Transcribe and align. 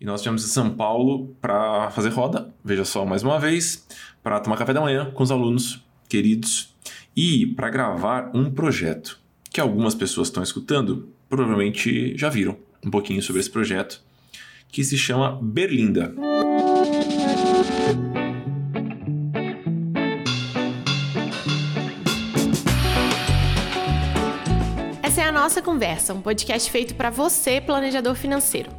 E 0.00 0.04
nós 0.04 0.22
viemos 0.22 0.44
em 0.44 0.48
São 0.48 0.70
Paulo 0.70 1.34
para 1.40 1.90
fazer 1.90 2.10
roda, 2.10 2.54
veja 2.64 2.84
só 2.84 3.04
mais 3.04 3.24
uma 3.24 3.38
vez, 3.40 3.84
para 4.22 4.38
tomar 4.38 4.56
café 4.56 4.72
da 4.72 4.80
manhã 4.80 5.10
com 5.10 5.24
os 5.24 5.30
alunos 5.32 5.84
queridos 6.08 6.72
e 7.16 7.46
para 7.46 7.68
gravar 7.68 8.30
um 8.32 8.48
projeto 8.48 9.18
que 9.50 9.60
algumas 9.60 9.96
pessoas 9.96 10.28
estão 10.28 10.42
escutando 10.42 11.08
provavelmente 11.28 12.16
já 12.16 12.28
viram 12.28 12.56
um 12.84 12.90
pouquinho 12.90 13.20
sobre 13.20 13.40
esse 13.40 13.50
projeto 13.50 14.00
que 14.68 14.84
se 14.84 14.96
chama 14.96 15.36
Berlinda. 15.42 16.14
Essa 25.02 25.22
é 25.22 25.24
a 25.24 25.32
nossa 25.32 25.60
conversa, 25.60 26.14
um 26.14 26.20
podcast 26.20 26.70
feito 26.70 26.94
para 26.94 27.10
você, 27.10 27.60
planejador 27.60 28.14
financeiro. 28.14 28.70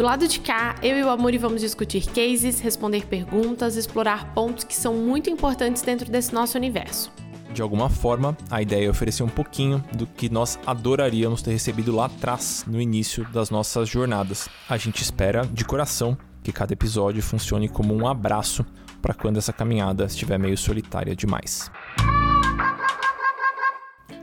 Do 0.00 0.06
lado 0.06 0.26
de 0.26 0.40
cá, 0.40 0.76
eu 0.82 0.96
e 0.96 1.02
o 1.04 1.10
Amuri 1.10 1.36
vamos 1.36 1.60
discutir 1.60 2.06
cases, 2.06 2.58
responder 2.58 3.04
perguntas, 3.04 3.76
explorar 3.76 4.32
pontos 4.32 4.64
que 4.64 4.74
são 4.74 4.94
muito 4.94 5.28
importantes 5.28 5.82
dentro 5.82 6.10
desse 6.10 6.32
nosso 6.32 6.56
universo. 6.56 7.12
De 7.52 7.60
alguma 7.60 7.90
forma, 7.90 8.34
a 8.50 8.62
ideia 8.62 8.86
é 8.86 8.88
oferecer 8.88 9.22
um 9.22 9.28
pouquinho 9.28 9.84
do 9.92 10.06
que 10.06 10.30
nós 10.30 10.58
adoraríamos 10.64 11.42
ter 11.42 11.50
recebido 11.50 11.94
lá 11.94 12.06
atrás, 12.06 12.64
no 12.66 12.80
início 12.80 13.26
das 13.30 13.50
nossas 13.50 13.90
jornadas. 13.90 14.48
A 14.70 14.78
gente 14.78 15.02
espera, 15.02 15.46
de 15.52 15.66
coração, 15.66 16.16
que 16.42 16.50
cada 16.50 16.72
episódio 16.72 17.22
funcione 17.22 17.68
como 17.68 17.94
um 17.94 18.08
abraço 18.08 18.64
para 19.02 19.12
quando 19.12 19.36
essa 19.36 19.52
caminhada 19.52 20.06
estiver 20.06 20.38
meio 20.38 20.56
solitária 20.56 21.14
demais. 21.14 21.70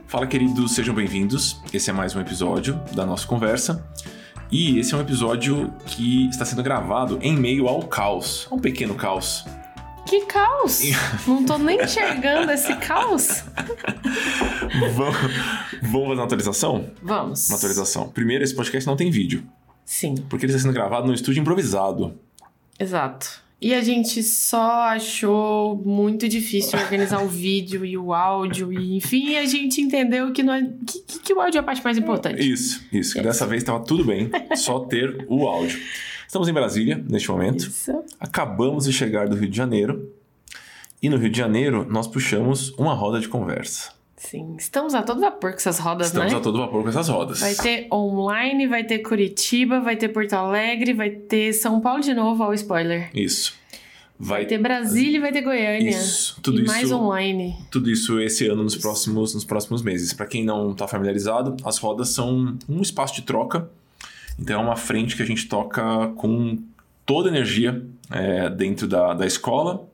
Fala, 0.08 0.26
queridos, 0.26 0.74
sejam 0.74 0.92
bem-vindos. 0.92 1.62
Esse 1.72 1.90
é 1.90 1.92
mais 1.92 2.16
um 2.16 2.20
episódio 2.20 2.74
da 2.96 3.06
nossa 3.06 3.28
conversa. 3.28 3.88
E 4.50 4.78
esse 4.78 4.94
é 4.94 4.96
um 4.96 5.00
episódio 5.00 5.72
que 5.84 6.26
está 6.28 6.44
sendo 6.44 6.62
gravado 6.62 7.18
em 7.20 7.36
meio 7.36 7.68
ao 7.68 7.82
caos, 7.82 8.48
um 8.50 8.58
pequeno 8.58 8.94
caos. 8.94 9.44
Que 10.06 10.24
caos! 10.24 10.80
Não 11.26 11.44
tô 11.44 11.58
nem 11.58 11.78
enxergando 11.82 12.50
esse 12.50 12.74
caos. 12.76 13.44
vamos, 14.94 15.16
vamos 15.82 16.08
fazer 16.08 16.14
uma 16.14 16.24
atualização? 16.24 16.90
Vamos. 17.02 17.46
Uma 17.50 17.58
atualização. 17.58 18.08
Primeiro, 18.08 18.42
esse 18.42 18.54
podcast 18.54 18.86
não 18.86 18.96
tem 18.96 19.10
vídeo. 19.10 19.46
Sim. 19.84 20.14
Porque 20.30 20.46
ele 20.46 20.52
está 20.52 20.62
sendo 20.62 20.72
gravado 20.72 21.06
no 21.06 21.12
estúdio 21.12 21.42
improvisado. 21.42 22.18
Exato. 22.78 23.42
E 23.60 23.74
a 23.74 23.82
gente 23.82 24.22
só 24.22 24.82
achou 24.82 25.76
muito 25.84 26.28
difícil 26.28 26.78
organizar 26.78 27.20
o 27.24 27.28
vídeo 27.28 27.84
e 27.84 27.98
o 27.98 28.14
áudio, 28.14 28.72
e 28.72 28.96
enfim, 28.96 29.34
a 29.34 29.44
gente 29.46 29.80
entendeu 29.80 30.32
que, 30.32 30.42
é, 30.42 30.62
que, 30.86 31.18
que 31.18 31.32
o 31.34 31.40
áudio 31.40 31.58
é 31.58 31.60
a 31.60 31.64
parte 31.64 31.82
mais 31.82 31.98
importante. 31.98 32.40
Isso, 32.40 32.86
isso. 32.92 33.14
Que 33.14 33.20
dessa 33.20 33.44
vez 33.46 33.62
estava 33.62 33.80
tudo 33.80 34.04
bem, 34.04 34.30
só 34.54 34.78
ter 34.80 35.26
o 35.28 35.48
áudio. 35.48 35.76
Estamos 36.24 36.46
em 36.46 36.52
Brasília 36.52 37.04
neste 37.08 37.28
momento. 37.30 37.66
Isso. 37.66 38.04
Acabamos 38.20 38.84
de 38.84 38.92
chegar 38.92 39.28
do 39.28 39.34
Rio 39.34 39.50
de 39.50 39.56
Janeiro. 39.56 40.12
E 41.02 41.08
no 41.08 41.16
Rio 41.16 41.30
de 41.30 41.38
Janeiro, 41.38 41.86
nós 41.88 42.06
puxamos 42.06 42.70
uma 42.78 42.94
roda 42.94 43.18
de 43.18 43.28
conversa. 43.28 43.97
Sim, 44.18 44.56
estamos 44.58 44.94
a 44.94 45.02
todo 45.02 45.20
vapor 45.20 45.52
com 45.52 45.58
essas 45.58 45.78
rodas, 45.78 46.08
Estamos 46.08 46.32
né? 46.32 46.38
a 46.38 46.42
todo 46.42 46.58
vapor 46.58 46.82
com 46.82 46.88
essas 46.88 47.08
rodas. 47.08 47.38
Vai 47.38 47.54
ter 47.54 47.86
online, 47.92 48.66
vai 48.66 48.82
ter 48.82 48.98
Curitiba, 48.98 49.78
vai 49.80 49.96
ter 49.96 50.08
Porto 50.08 50.32
Alegre, 50.32 50.92
vai 50.92 51.10
ter 51.10 51.52
São 51.52 51.80
Paulo 51.80 52.02
de 52.02 52.12
novo, 52.12 52.42
ó, 52.42 52.48
o 52.48 52.54
spoiler. 52.54 53.10
Isso. 53.14 53.54
Vai, 54.18 54.44
ter 54.46 54.58
Brasília 54.58 55.18
e 55.18 55.20
vai 55.20 55.30
ter 55.30 55.42
Goiânia. 55.42 55.90
Isso, 55.90 56.40
tudo 56.42 56.58
e 56.58 56.64
isso. 56.64 56.72
mais 56.72 56.90
online. 56.90 57.56
Tudo 57.70 57.88
isso 57.88 58.20
esse 58.20 58.48
ano 58.48 58.64
nos 58.64 58.74
próximos, 58.74 59.32
nos 59.32 59.44
próximos 59.44 59.80
meses. 59.80 60.12
Para 60.12 60.26
quem 60.26 60.44
não 60.44 60.72
está 60.72 60.88
familiarizado, 60.88 61.56
as 61.64 61.78
rodas 61.78 62.08
são 62.08 62.58
um 62.68 62.82
espaço 62.82 63.14
de 63.14 63.22
troca. 63.22 63.70
Então 64.36 64.60
é 64.60 64.64
uma 64.64 64.74
frente 64.74 65.14
que 65.14 65.22
a 65.22 65.26
gente 65.26 65.46
toca 65.46 66.08
com 66.16 66.58
toda 67.06 67.28
a 67.28 67.32
energia 67.32 67.80
é, 68.10 68.50
dentro 68.50 68.88
da, 68.88 69.14
da 69.14 69.24
escola, 69.24 69.88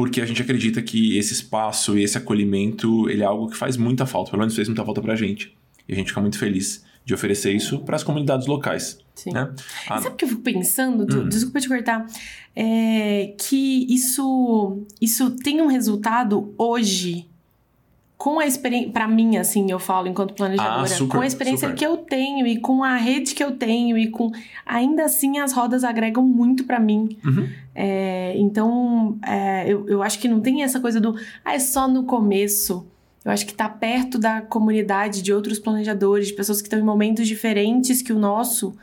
porque 0.00 0.22
a 0.22 0.24
gente 0.24 0.40
acredita 0.40 0.80
que 0.80 1.18
esse 1.18 1.34
espaço 1.34 1.98
e 1.98 2.02
esse 2.02 2.16
acolhimento 2.16 3.06
ele 3.10 3.22
é 3.22 3.26
algo 3.26 3.50
que 3.50 3.56
faz 3.58 3.76
muita 3.76 4.06
falta, 4.06 4.30
pelo 4.30 4.40
menos 4.40 4.56
fez 4.56 4.66
muita 4.66 4.82
falta 4.82 5.02
para 5.02 5.12
a 5.12 5.16
gente. 5.16 5.54
E 5.86 5.92
a 5.92 5.94
gente 5.94 6.08
fica 6.08 6.22
muito 6.22 6.38
feliz 6.38 6.82
de 7.04 7.12
oferecer 7.12 7.52
isso 7.52 7.80
para 7.80 7.96
as 7.96 8.02
comunidades 8.02 8.46
locais. 8.46 8.98
Sim. 9.14 9.30
Né? 9.30 9.52
E 9.84 9.88
sabe 9.88 10.08
o 10.08 10.12
que 10.12 10.24
eu 10.24 10.28
fico 10.30 10.40
pensando? 10.40 11.02
Hum. 11.02 11.28
Desculpa 11.28 11.60
te 11.60 11.68
cortar. 11.68 12.06
É 12.56 13.34
que 13.38 13.94
isso, 13.94 14.86
isso 14.98 15.32
tem 15.32 15.60
um 15.60 15.66
resultado 15.66 16.54
hoje 16.56 17.28
com 18.20 18.38
a 18.38 18.44
experiência, 18.44 18.90
para 18.90 19.08
mim, 19.08 19.38
assim, 19.38 19.70
eu 19.70 19.78
falo 19.78 20.06
enquanto 20.06 20.34
planejadora, 20.34 20.82
Ah, 20.82 20.86
super, 20.86 21.16
com 21.16 21.22
a 21.22 21.26
experiência 21.26 21.68
super. 21.68 21.78
que 21.78 21.86
eu 21.86 21.96
tenho 21.96 22.46
e 22.46 22.58
com 22.60 22.84
a 22.84 22.94
rede 22.94 23.34
que 23.34 23.42
eu 23.42 23.52
tenho 23.52 23.96
e 23.96 24.10
com, 24.10 24.30
ainda 24.66 25.06
assim, 25.06 25.38
as 25.38 25.54
rodas 25.54 25.84
agregam 25.84 26.22
muito 26.22 26.64
para 26.64 26.78
mim. 26.78 27.16
Uhum. 27.24 27.48
É, 27.74 28.34
então, 28.36 29.18
é, 29.26 29.64
eu, 29.72 29.88
eu 29.88 30.02
acho 30.02 30.18
que 30.18 30.28
não 30.28 30.38
tem 30.38 30.62
essa 30.62 30.78
coisa 30.80 31.00
do, 31.00 31.16
ah, 31.42 31.54
é 31.54 31.58
só 31.58 31.88
no 31.88 32.04
começo. 32.04 32.86
Eu 33.24 33.32
acho 33.32 33.46
que 33.46 33.54
tá 33.54 33.70
perto 33.70 34.18
da 34.18 34.42
comunidade 34.42 35.22
de 35.22 35.32
outros 35.32 35.58
planejadores, 35.58 36.26
de 36.26 36.34
pessoas 36.34 36.60
que 36.60 36.66
estão 36.66 36.78
em 36.78 36.82
momentos 36.82 37.26
diferentes 37.26 38.02
que 38.02 38.12
o 38.12 38.18
nosso, 38.18 38.74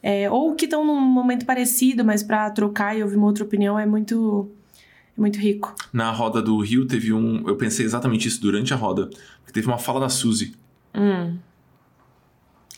é, 0.00 0.30
ou 0.30 0.54
que 0.54 0.66
estão 0.66 0.86
num 0.86 1.00
momento 1.00 1.44
parecido, 1.44 2.04
mas 2.04 2.22
para 2.22 2.48
trocar 2.50 2.96
e 2.96 3.02
ouvir 3.02 3.16
uma 3.16 3.26
outra 3.26 3.42
opinião 3.42 3.76
é 3.76 3.86
muito, 3.86 4.48
muito 5.16 5.38
rico. 5.38 5.74
Na 5.92 6.10
roda 6.10 6.40
do 6.42 6.58
Rio 6.60 6.86
teve 6.86 7.12
um. 7.12 7.46
Eu 7.48 7.56
pensei 7.56 7.84
exatamente 7.86 8.26
isso 8.28 8.40
durante 8.40 8.72
a 8.74 8.76
roda. 8.76 9.06
Porque 9.40 9.52
teve 9.52 9.66
uma 9.66 9.78
fala 9.78 10.00
da 10.00 10.08
Suzy 10.08 10.54
Hum, 10.94 11.36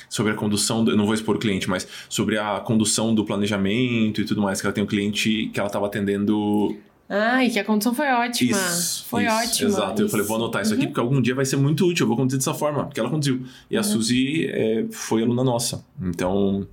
sobre 0.08 0.32
a 0.32 0.34
condução. 0.34 0.84
do- 0.84 0.90
eu 0.92 0.96
não 0.96 1.04
vou 1.04 1.14
expor 1.14 1.36
o 1.36 1.38
cliente, 1.38 1.68
mas 1.68 1.86
sobre 2.08 2.38
a 2.38 2.60
condução 2.60 3.14
do 3.14 3.24
planejamento 3.24 4.20
e 4.20 4.24
tudo 4.24 4.40
mais. 4.42 4.60
Que 4.60 4.66
ela 4.66 4.74
tem 4.74 4.84
um 4.84 4.86
cliente 4.86 5.50
que 5.52 5.58
ela 5.58 5.66
estava 5.68 5.86
atendendo. 5.86 6.76
Ai, 7.08 7.48
que 7.50 7.58
a 7.58 7.64
condição 7.64 7.94
foi 7.94 8.08
ótima. 8.08 8.50
Isso. 8.50 9.04
foi 9.08 9.24
isso, 9.26 9.34
ótima. 9.34 9.68
Exato. 9.68 10.02
Eu 10.02 10.08
falei, 10.08 10.26
vou 10.26 10.36
anotar 10.36 10.62
isso 10.62 10.72
aqui 10.74 10.82
Uhum. 10.82 10.88
porque 10.88 11.00
algum 11.00 11.22
dia 11.22 11.34
vai 11.36 11.44
ser 11.44 11.56
muito 11.56 11.86
útil. 11.86 12.04
Eu 12.04 12.08
vou 12.08 12.16
conduzir 12.16 12.38
dessa 12.38 12.52
forma. 12.54 12.84
Porque 12.84 12.98
ela 12.98 13.08
conduziu. 13.10 13.44
E 13.70 13.76
a 13.76 13.80
Uhum. 13.80 13.84
Suzy 13.84 14.46
é, 14.48 14.86
foi 14.90 15.22
aluna 15.22 15.44
nossa. 15.44 15.84
Então. 16.02 16.66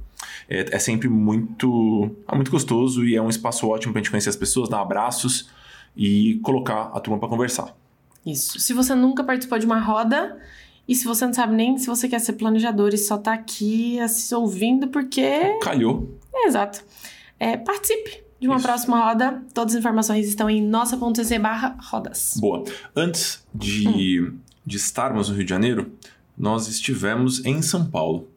É, 0.49 0.75
é 0.75 0.79
sempre 0.79 1.09
muito, 1.09 2.09
é 2.27 2.35
muito 2.35 2.51
gostoso 2.51 3.05
e 3.05 3.15
é 3.15 3.21
um 3.21 3.29
espaço 3.29 3.67
ótimo 3.67 3.93
pra 3.93 4.01
gente 4.01 4.11
conhecer 4.11 4.29
as 4.29 4.35
pessoas, 4.35 4.69
dar 4.69 4.81
abraços 4.81 5.49
e 5.95 6.39
colocar 6.43 6.91
a 6.93 6.99
turma 6.99 7.19
para 7.19 7.29
conversar. 7.29 7.75
Isso. 8.25 8.59
Se 8.59 8.73
você 8.73 8.95
nunca 8.95 9.23
participou 9.23 9.59
de 9.59 9.65
uma 9.65 9.79
roda 9.79 10.37
e 10.87 10.95
se 10.95 11.05
você 11.05 11.25
não 11.25 11.33
sabe 11.33 11.55
nem 11.55 11.77
se 11.77 11.87
você 11.87 12.07
quer 12.07 12.19
ser 12.19 12.33
planejador 12.33 12.93
e 12.93 12.97
só 12.97 13.17
tá 13.17 13.33
aqui 13.33 13.97
se 14.07 14.33
ouvindo 14.35 14.87
porque. 14.87 15.57
Calhou. 15.61 16.17
É, 16.33 16.47
exato. 16.47 16.83
É, 17.39 17.57
participe 17.57 18.23
de 18.39 18.47
uma 18.47 18.57
Isso. 18.57 18.65
próxima 18.65 19.05
roda. 19.05 19.41
Todas 19.53 19.73
as 19.73 19.79
informações 19.79 20.27
estão 20.27 20.49
em 20.49 20.61
nossa.cc 20.61 21.39
barra 21.39 21.77
rodas. 21.89 22.35
Boa. 22.39 22.63
Antes 22.95 23.45
de, 23.53 24.33
de 24.65 24.77
estarmos 24.77 25.29
no 25.29 25.35
Rio 25.35 25.45
de 25.45 25.49
Janeiro, 25.49 25.91
nós 26.37 26.67
estivemos 26.67 27.45
em 27.45 27.61
São 27.61 27.85
Paulo. 27.85 28.27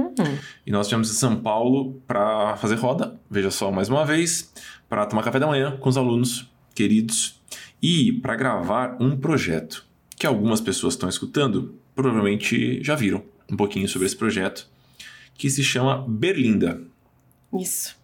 Uhum. 0.00 0.38
E 0.66 0.70
nós 0.70 0.86
estivemos 0.86 1.10
em 1.10 1.14
São 1.14 1.36
Paulo 1.36 2.00
para 2.06 2.56
fazer 2.56 2.76
roda, 2.76 3.18
veja 3.30 3.50
só 3.50 3.70
mais 3.70 3.88
uma 3.88 4.04
vez, 4.04 4.52
para 4.88 5.06
tomar 5.06 5.22
café 5.22 5.38
da 5.38 5.46
manhã 5.46 5.76
com 5.78 5.88
os 5.88 5.96
alunos 5.96 6.50
queridos 6.74 7.40
e 7.82 8.12
para 8.14 8.36
gravar 8.36 8.96
um 9.00 9.16
projeto 9.16 9.86
que 10.16 10.26
algumas 10.26 10.60
pessoas 10.60 10.94
estão 10.94 11.08
escutando 11.08 11.74
provavelmente 11.94 12.82
já 12.82 12.94
viram 12.94 13.22
um 13.50 13.56
pouquinho 13.56 13.88
sobre 13.88 14.06
esse 14.06 14.16
projeto, 14.16 14.68
que 15.34 15.50
se 15.50 15.62
chama 15.64 16.04
Berlinda. 16.08 16.80
Isso. 17.52 17.96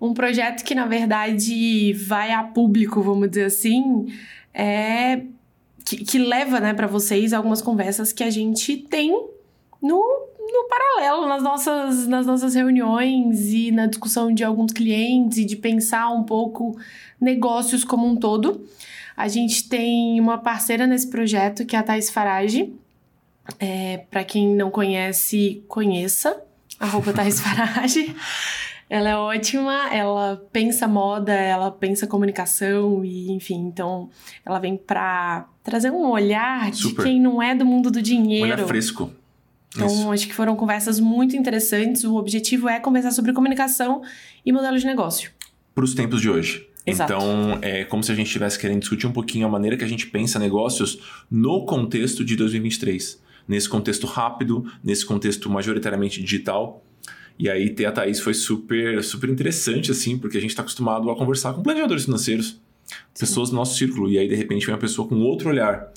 Um 0.00 0.12
projeto 0.12 0.62
que, 0.62 0.74
na 0.74 0.84
verdade, 0.86 1.92
vai 1.94 2.32
a 2.32 2.42
público, 2.42 3.00
vamos 3.00 3.30
dizer 3.30 3.46
assim, 3.46 4.06
é... 4.52 5.22
que, 5.84 6.04
que 6.04 6.18
leva 6.18 6.60
né, 6.60 6.74
para 6.74 6.86
vocês 6.86 7.32
algumas 7.32 7.62
conversas 7.62 8.12
que 8.12 8.22
a 8.22 8.30
gente 8.30 8.76
tem 8.76 9.12
no, 9.80 10.28
no 10.62 10.68
paralelo, 10.68 11.28
nas 11.28 11.42
nossas, 11.42 12.06
nas 12.06 12.26
nossas 12.26 12.54
reuniões 12.54 13.52
e 13.52 13.70
na 13.70 13.86
discussão 13.86 14.32
de 14.32 14.42
alguns 14.44 14.72
clientes 14.72 15.38
e 15.38 15.44
de 15.44 15.56
pensar 15.56 16.10
um 16.10 16.22
pouco 16.22 16.76
negócios 17.20 17.84
como 17.84 18.06
um 18.06 18.16
todo. 18.16 18.64
A 19.16 19.28
gente 19.28 19.68
tem 19.68 20.20
uma 20.20 20.38
parceira 20.38 20.86
nesse 20.86 21.08
projeto 21.08 21.64
que 21.64 21.74
é 21.76 21.78
a 21.78 21.82
Thais 21.82 22.10
Farage. 22.10 22.72
É, 23.58 24.04
para 24.10 24.24
quem 24.24 24.54
não 24.54 24.70
conhece, 24.70 25.62
conheça. 25.68 26.42
Arroba 26.78 27.12
Thais 27.12 27.40
Farage. 27.40 28.14
Ela 28.88 29.08
é 29.08 29.16
ótima, 29.16 29.92
ela 29.92 30.40
pensa 30.52 30.86
moda, 30.86 31.32
ela 31.32 31.72
pensa 31.72 32.06
comunicação 32.06 33.04
e 33.04 33.32
enfim, 33.32 33.56
então 33.66 34.08
ela 34.44 34.60
vem 34.60 34.76
pra 34.76 35.48
trazer 35.64 35.90
um 35.90 36.08
olhar 36.08 36.72
Super. 36.72 37.02
de 37.02 37.10
quem 37.10 37.20
não 37.20 37.42
é 37.42 37.52
do 37.52 37.66
mundo 37.66 37.90
do 37.90 37.98
Um 37.98 38.02
dinheiro. 38.02 38.44
olhar 38.44 38.64
fresco. 38.64 39.10
Então, 39.76 39.86
Isso. 39.86 40.12
acho 40.12 40.26
que 40.26 40.34
foram 40.34 40.56
conversas 40.56 40.98
muito 40.98 41.36
interessantes. 41.36 42.04
O 42.04 42.16
objetivo 42.16 42.68
é 42.68 42.80
conversar 42.80 43.10
sobre 43.10 43.32
comunicação 43.32 44.02
e 44.44 44.52
modelo 44.52 44.78
de 44.78 44.86
negócio. 44.86 45.30
Para 45.74 45.84
os 45.84 45.94
tempos 45.94 46.20
de 46.20 46.30
hoje. 46.30 46.66
Exato. 46.86 47.12
Então, 47.12 47.58
é 47.62 47.84
como 47.84 48.02
se 48.02 48.12
a 48.12 48.14
gente 48.14 48.28
estivesse 48.28 48.58
querendo 48.58 48.80
discutir 48.80 49.06
um 49.06 49.12
pouquinho 49.12 49.46
a 49.46 49.50
maneira 49.50 49.76
que 49.76 49.84
a 49.84 49.88
gente 49.88 50.06
pensa 50.06 50.38
negócios 50.38 51.00
no 51.30 51.66
contexto 51.66 52.24
de 52.24 52.36
2023. 52.36 53.20
Nesse 53.46 53.68
contexto 53.68 54.06
rápido, 54.06 54.64
nesse 54.82 55.04
contexto 55.04 55.50
majoritariamente 55.50 56.22
digital. 56.22 56.84
E 57.38 57.50
aí 57.50 57.70
ter 57.70 57.84
a 57.84 57.92
Thaís 57.92 58.20
foi 58.20 58.32
super, 58.32 59.02
super 59.04 59.28
interessante, 59.28 59.90
assim, 59.90 60.16
porque 60.16 60.38
a 60.38 60.40
gente 60.40 60.50
está 60.50 60.62
acostumado 60.62 61.10
a 61.10 61.16
conversar 61.16 61.52
com 61.52 61.62
planejadores 61.62 62.04
financeiros, 62.04 62.60
pessoas 63.18 63.50
do 63.50 63.56
nosso 63.56 63.76
círculo. 63.76 64.08
E 64.08 64.18
aí, 64.18 64.28
de 64.28 64.34
repente, 64.34 64.64
vem 64.64 64.74
uma 64.74 64.80
pessoa 64.80 65.06
com 65.06 65.16
outro 65.20 65.50
olhar 65.50 65.92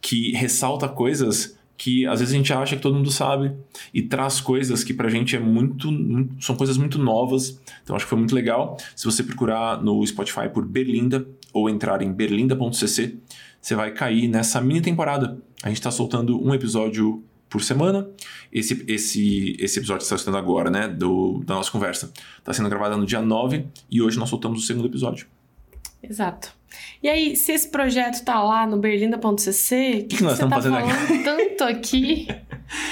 que 0.00 0.32
ressalta 0.32 0.88
coisas 0.88 1.56
que 1.80 2.06
às 2.06 2.20
vezes 2.20 2.34
a 2.34 2.36
gente 2.36 2.52
acha 2.52 2.76
que 2.76 2.82
todo 2.82 2.94
mundo 2.94 3.10
sabe 3.10 3.52
e 3.94 4.02
traz 4.02 4.38
coisas 4.38 4.84
que 4.84 4.92
pra 4.92 5.08
gente 5.08 5.34
é 5.34 5.40
muito, 5.40 5.90
muito, 5.90 6.44
são 6.44 6.54
coisas 6.54 6.76
muito 6.76 6.98
novas. 6.98 7.58
Então 7.82 7.96
acho 7.96 8.04
que 8.04 8.10
foi 8.10 8.18
muito 8.18 8.34
legal. 8.34 8.76
Se 8.94 9.06
você 9.06 9.22
procurar 9.22 9.82
no 9.82 10.06
Spotify 10.06 10.46
por 10.52 10.66
Berlinda 10.66 11.26
ou 11.54 11.70
entrar 11.70 12.02
em 12.02 12.12
berlinda.cc, 12.12 13.16
você 13.62 13.74
vai 13.74 13.92
cair 13.92 14.28
nessa 14.28 14.60
mini 14.60 14.82
temporada. 14.82 15.42
A 15.62 15.68
gente 15.68 15.78
está 15.78 15.90
soltando 15.90 16.38
um 16.38 16.52
episódio 16.52 17.24
por 17.48 17.62
semana. 17.62 18.06
Esse, 18.52 18.84
esse, 18.86 19.56
esse 19.58 19.78
episódio 19.78 20.00
que 20.00 20.04
está 20.04 20.18
soltando 20.18 20.36
agora, 20.36 20.68
né, 20.68 20.86
do, 20.86 21.42
da 21.46 21.54
nossa 21.54 21.70
conversa, 21.70 22.12
está 22.38 22.52
sendo 22.52 22.68
gravado 22.68 22.98
no 22.98 23.06
dia 23.06 23.22
9 23.22 23.64
e 23.90 24.02
hoje 24.02 24.18
nós 24.18 24.28
soltamos 24.28 24.62
o 24.62 24.66
segundo 24.66 24.86
episódio. 24.86 25.26
Exato. 26.02 26.52
E 27.02 27.08
aí, 27.08 27.36
se 27.36 27.52
esse 27.52 27.68
projeto 27.68 28.24
tá 28.24 28.42
lá 28.42 28.66
no 28.66 28.78
berlinda.cc, 28.78 30.04
o 30.04 30.08
que, 30.08 30.16
que, 30.16 30.22
nós 30.22 30.34
estamos 30.34 30.54
tá 30.54 30.62
fazendo 30.62 30.76
aqui? 30.76 31.24
tanto 31.24 31.64
aqui? 31.64 32.28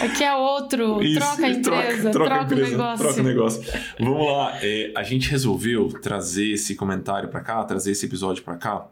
Aqui 0.01 0.25
é 0.25 0.35
outro, 0.35 1.01
Isso, 1.05 1.21
troca 1.21 1.47
a 1.47 1.51
empresa, 1.51 2.11
troca, 2.11 2.11
troca, 2.11 2.29
troca 2.29 2.45
empresa, 2.45 2.67
o 2.67 2.71
negócio. 2.71 3.05
Troca 3.05 3.21
o 3.21 3.25
negócio. 3.25 3.63
Vamos 4.01 4.27
lá, 4.27 4.59
é, 4.63 4.93
a 4.97 5.03
gente 5.03 5.31
resolveu 5.31 5.89
trazer 6.01 6.53
esse 6.53 6.75
comentário 6.75 7.29
para 7.29 7.41
cá, 7.41 7.63
trazer 7.65 7.93
esse 7.93 8.07
episódio 8.07 8.43
para 8.43 8.57
cá, 8.57 8.89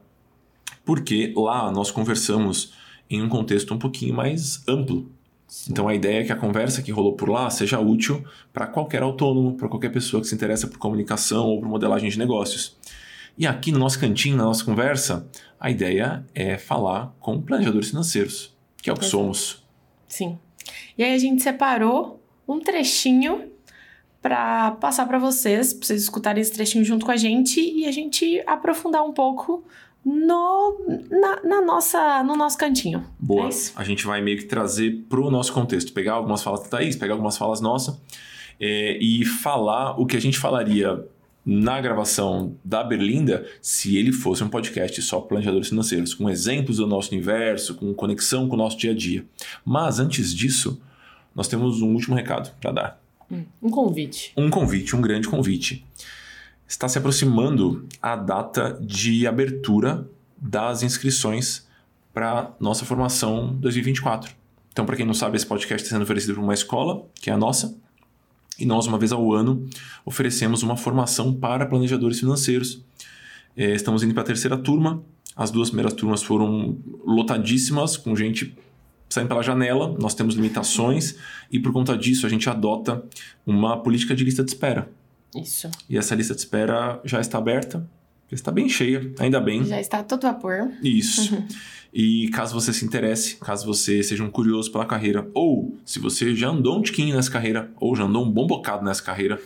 porque 0.85 1.33
lá 1.37 1.71
nós 1.73 1.91
conversamos 1.91 2.73
em 3.11 3.23
um 3.23 3.29
contexto 3.29 3.75
um 3.75 3.79
pouquinho 3.79 4.15
mais 4.15 4.63
amplo. 4.69 5.11
Sim. 5.49 5.73
Então 5.73 5.89
a 5.89 5.95
ideia 5.95 6.21
é 6.21 6.25
que 6.25 6.33
a 6.33 6.37
conversa 6.37 6.83
que 6.83 6.91
rolou 6.91 7.15
por 7.15 7.29
lá 7.29 7.49
seja 7.51 7.79
útil 7.79 8.25
para 8.53 8.67
qualquer 8.67 9.03
autônomo, 9.03 9.57
para 9.57 9.69
qualquer 9.69 9.91
pessoa 9.91 10.21
que 10.21 10.29
se 10.29 10.35
interessa 10.35 10.67
por 10.67 10.79
comunicação 10.79 11.47
ou 11.47 11.61
por 11.61 11.69
modelagem 11.69 12.09
de 12.09 12.19
negócios. 12.19 12.77
E 13.39 13.47
aqui 13.47 13.71
no 13.71 13.79
nosso 13.79 13.99
cantinho, 14.01 14.37
na 14.37 14.45
nossa 14.45 14.65
conversa, 14.65 15.29
a 15.61 15.71
ideia 15.71 16.25
é 16.35 16.57
falar 16.57 17.15
com 17.21 17.41
planejadores 17.41 17.91
financeiros, 17.91 18.57
que 18.79 18.89
é 18.89 18.93
o 18.93 18.97
que 18.97 19.05
somos. 19.05 19.65
Sim. 20.09 20.39
E 20.97 21.05
aí 21.05 21.15
a 21.15 21.19
gente 21.19 21.43
separou 21.43 22.23
um 22.49 22.61
trechinho 22.61 23.51
para 24.23 24.73
passar 24.73 25.07
para 25.07 25.19
vocês, 25.19 25.73
para 25.73 25.87
vocês 25.87 26.03
escutarem 26.03 26.41
esse 26.41 26.53
trechinho 26.53 26.85
junto 26.85 27.05
com 27.05 27.13
a 27.13 27.17
gente 27.17 27.61
e 27.61 27.87
a 27.87 27.93
gente 27.93 28.43
aprofundar 28.47 29.05
um 29.05 29.13
pouco 29.13 29.65
no, 30.05 30.79
na, 31.11 31.43
na 31.43 31.61
nossa, 31.61 32.23
no 32.23 32.37
nosso 32.37 32.57
cantinho. 32.57 33.05
Boa. 33.19 33.49
É 33.49 33.51
a 33.75 33.85
gente 33.85 34.07
vai 34.07 34.21
meio 34.23 34.39
que 34.39 34.45
trazer 34.45 35.05
para 35.09 35.21
o 35.21 35.31
nosso 35.31 35.53
contexto, 35.53 35.93
pegar 35.93 36.15
algumas 36.15 36.43
falas 36.43 36.63
da 36.63 36.69
Thaís, 36.69 36.97
pegar 36.97 37.15
algumas 37.15 37.37
falas 37.37 37.61
nossas 37.61 38.01
é, 38.61 38.99
e 39.01 39.25
falar 39.25 40.01
o 40.01 40.07
que 40.07 40.17
a 40.17 40.21
gente 40.21 40.39
falaria 40.39 41.05
na 41.47 41.81
gravação 41.81 42.57
da 42.65 42.83
Berlinda 42.83 43.47
se 43.63 43.97
ele 43.97 44.11
fosse 44.11 44.43
um 44.43 44.49
podcast 44.49 45.01
só 45.01 45.21
planejadores 45.21 45.69
financeiros, 45.69 46.13
com 46.13 46.29
exemplos 46.29 46.79
do 46.79 46.87
nosso 46.89 47.13
universo, 47.13 47.77
com 47.77 47.95
conexão 47.95 48.49
com 48.49 48.57
o 48.57 48.59
nosso 48.59 48.77
dia 48.77 48.91
a 48.91 48.95
dia. 48.95 49.25
Mas 49.65 50.01
antes 50.01 50.35
disso, 50.35 50.83
nós 51.33 51.47
temos 51.47 51.81
um 51.81 51.93
último 51.93 52.17
recado 52.17 52.51
para 52.61 52.73
dar. 52.73 53.01
Hum, 53.31 53.45
um 53.63 53.71
convite. 53.71 54.33
Um 54.37 54.51
convite, 54.51 54.97
um 54.97 55.01
grande 55.01 55.29
convite. 55.29 55.87
Está 56.67 56.89
se 56.89 56.99
aproximando 56.99 57.87
a 58.03 58.17
data 58.17 58.77
de 58.83 59.25
abertura 59.25 60.09
das 60.37 60.83
inscrições 60.83 61.65
para 62.13 62.51
nossa 62.59 62.85
formação 62.85 63.55
2024. 63.61 64.35
Então, 64.73 64.85
para 64.85 64.97
quem 64.97 65.07
não 65.07 65.15
sabe, 65.15 65.37
esse 65.37 65.47
podcast 65.47 65.85
está 65.85 65.95
sendo 65.95 66.03
oferecido 66.03 66.35
por 66.35 66.43
uma 66.43 66.55
escola, 66.55 67.07
que 67.15 67.31
é 67.31 67.33
a 67.33 67.39
nossa, 67.39 67.77
e 68.59 68.65
nós, 68.65 68.87
uma 68.87 68.99
vez 68.99 69.13
ao 69.13 69.33
ano, 69.33 69.69
oferecemos 70.05 70.63
uma 70.63 70.77
formação 70.77 71.33
para 71.33 71.67
planejadores 71.67 72.21
financeiros. 72.21 72.83
É, 73.57 73.75
estamos 73.75 74.03
indo 74.03 74.15
para 74.15 74.23
a 74.23 74.27
terceira 74.27 74.57
turma. 74.57 75.03
As 75.35 75.51
duas 75.51 75.69
primeiras 75.69 75.93
turmas 75.93 76.23
foram 76.23 76.79
lotadíssimas, 77.05 77.97
com 77.97 78.17
gente 78.17 78.57
saindo 79.09 79.29
pela 79.29 79.43
janela. 79.43 79.95
Nós 79.99 80.15
temos 80.15 80.35
limitações 80.35 81.17
e, 81.51 81.59
por 81.59 81.73
conta 81.73 81.97
disso, 81.97 82.27
a 82.27 82.29
gente 82.29 82.49
adota 82.49 83.05
uma 83.47 83.77
política 83.83 84.15
de 84.15 84.25
lista 84.25 84.43
de 84.43 84.51
espera. 84.51 84.91
Isso. 85.35 85.71
E 85.89 85.99
essa 85.99 86.15
lista 86.15 86.35
de 86.35 86.41
espera 86.41 87.01
já 87.05 87.21
está 87.21 87.39
aberta. 87.39 87.89
Já 88.29 88.35
está 88.35 88.51
bem 88.51 88.69
cheia, 88.69 89.13
ainda 89.19 89.41
bem. 89.41 89.65
Já 89.65 89.81
está 89.81 90.03
todo 90.03 90.23
vapor. 90.23 90.73
Isso. 90.83 91.37
E 91.99 92.29
caso 92.29 92.53
você 92.53 92.75
se 92.75 92.85
interesse, 92.85 93.37
caso 93.37 93.65
você 93.65 94.03
seja 94.03 94.23
um 94.23 94.31
curioso 94.31 94.71
pela 94.71 94.85
carreira, 94.85 95.31
ou 95.33 95.79
se 95.83 95.99
você 95.99 96.37
já 96.37 96.51
andou 96.51 96.79
um 96.79 96.83
tiquinho 96.83 97.17
nessa 97.17 97.31
carreira, 97.31 97.71
ou 97.81 97.97
já 97.97 98.05
andou 98.05 98.23
um 98.23 98.31
bom 98.31 98.47
bocado 98.47 98.85
nessa 98.85 99.03
carreira, 99.03 99.41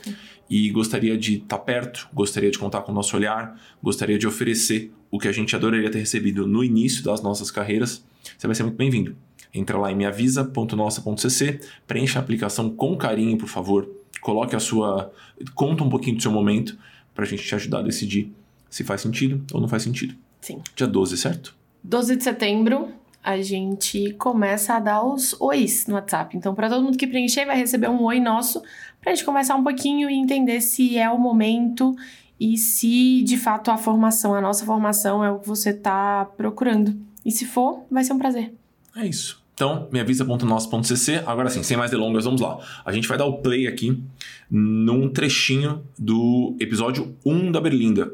e 0.51 0.69
gostaria 0.71 1.17
de 1.17 1.35
estar 1.35 1.59
tá 1.59 1.63
perto, 1.63 2.09
gostaria 2.13 2.51
de 2.51 2.59
contar 2.59 2.81
com 2.81 2.91
o 2.91 2.95
nosso 2.95 3.15
olhar, 3.15 3.57
gostaria 3.81 4.19
de 4.19 4.27
oferecer 4.27 4.93
o 5.13 5.17
que 5.17 5.29
a 5.29 5.33
gente 5.33 5.55
adoraria 5.55 5.89
ter 5.93 6.01
recebido 6.01 6.45
no 6.45 6.65
início 6.65 7.05
das 7.05 7.23
nossas 7.23 7.53
carreiras, 7.53 8.05
você 8.37 8.49
vai 8.49 8.57
ser 8.57 8.65
muito 8.65 8.77
bem-vindo. 8.77 9.15
Entra 9.55 9.79
lá 9.79 9.93
em 9.93 9.95
meavisa.nossa.cc, 9.95 11.61
preencha 11.87 12.19
a 12.19 12.23
aplicação 12.23 12.69
com 12.69 12.97
carinho, 12.97 13.39
por 13.39 13.49
favor, 13.49 13.89
coloque 14.21 14.57
a 14.57 14.61
sua. 14.61 15.13
conta 15.55 15.85
um 15.85 15.89
pouquinho 15.89 16.17
do 16.17 16.23
seu 16.23 16.33
momento 16.33 16.77
para 17.15 17.23
a 17.23 17.29
gente 17.29 17.45
te 17.45 17.55
ajudar 17.55 17.79
a 17.79 17.83
decidir 17.83 18.33
se 18.69 18.83
faz 18.83 19.03
sentido 19.03 19.41
ou 19.53 19.61
não 19.61 19.69
faz 19.69 19.85
sentido. 19.85 20.17
Sim. 20.41 20.61
Dia 20.75 20.89
12, 20.89 21.17
certo? 21.17 21.60
12 21.83 22.17
de 22.17 22.25
setembro, 22.25 22.89
a 23.23 23.41
gente 23.41 24.13
começa 24.15 24.75
a 24.75 24.81
dar 24.81 25.03
os 25.03 25.39
ois 25.41 25.87
no 25.87 25.95
WhatsApp. 25.95 26.37
Então, 26.37 26.55
para 26.55 26.69
todo 26.69 26.83
mundo 26.83 26.97
que 26.97 27.07
preencher, 27.07 27.45
vai 27.45 27.57
receber 27.57 27.89
um 27.89 28.03
oi 28.03 28.19
nosso 28.19 28.63
para 29.01 29.13
a 29.13 29.15
gente 29.15 29.25
conversar 29.25 29.57
um 29.57 29.65
pouquinho 29.65 30.11
e 30.11 30.15
entender 30.15 30.61
se 30.61 30.99
é 30.99 31.11
o 31.11 31.19
momento 31.19 31.95
e 32.39 32.57
se 32.57 33.23
de 33.23 33.37
fato 33.37 33.71
a 33.71 33.77
formação, 33.77 34.35
a 34.35 34.41
nossa 34.41 34.65
formação, 34.65 35.23
é 35.23 35.31
o 35.31 35.39
que 35.39 35.49
você 35.49 35.71
está 35.71 36.25
procurando. 36.37 36.97
E 37.25 37.31
se 37.31 37.45
for, 37.45 37.85
vai 37.91 38.03
ser 38.03 38.15
um 38.15 38.19
prazer. 38.19 38.55
É 38.97 39.07
isso. 39.07 39.41
Então, 39.55 39.89
me 39.93 40.01
avisa.nosso.cc. 40.01 41.23
Agora 41.27 41.51
sim, 41.51 41.63
sem 41.63 41.77
mais 41.77 41.91
delongas, 41.91 42.25
vamos 42.25 42.41
lá. 42.41 42.59
A 42.83 42.93
gente 42.93 43.07
vai 43.07 43.19
dar 43.19 43.27
o 43.27 43.43
play 43.43 43.67
aqui 43.67 44.03
num 44.51 45.11
trechinho 45.11 45.83
do 45.99 46.57
episódio 46.59 47.15
1 47.27 47.53
da 47.53 47.61
Berlinda 47.61 48.11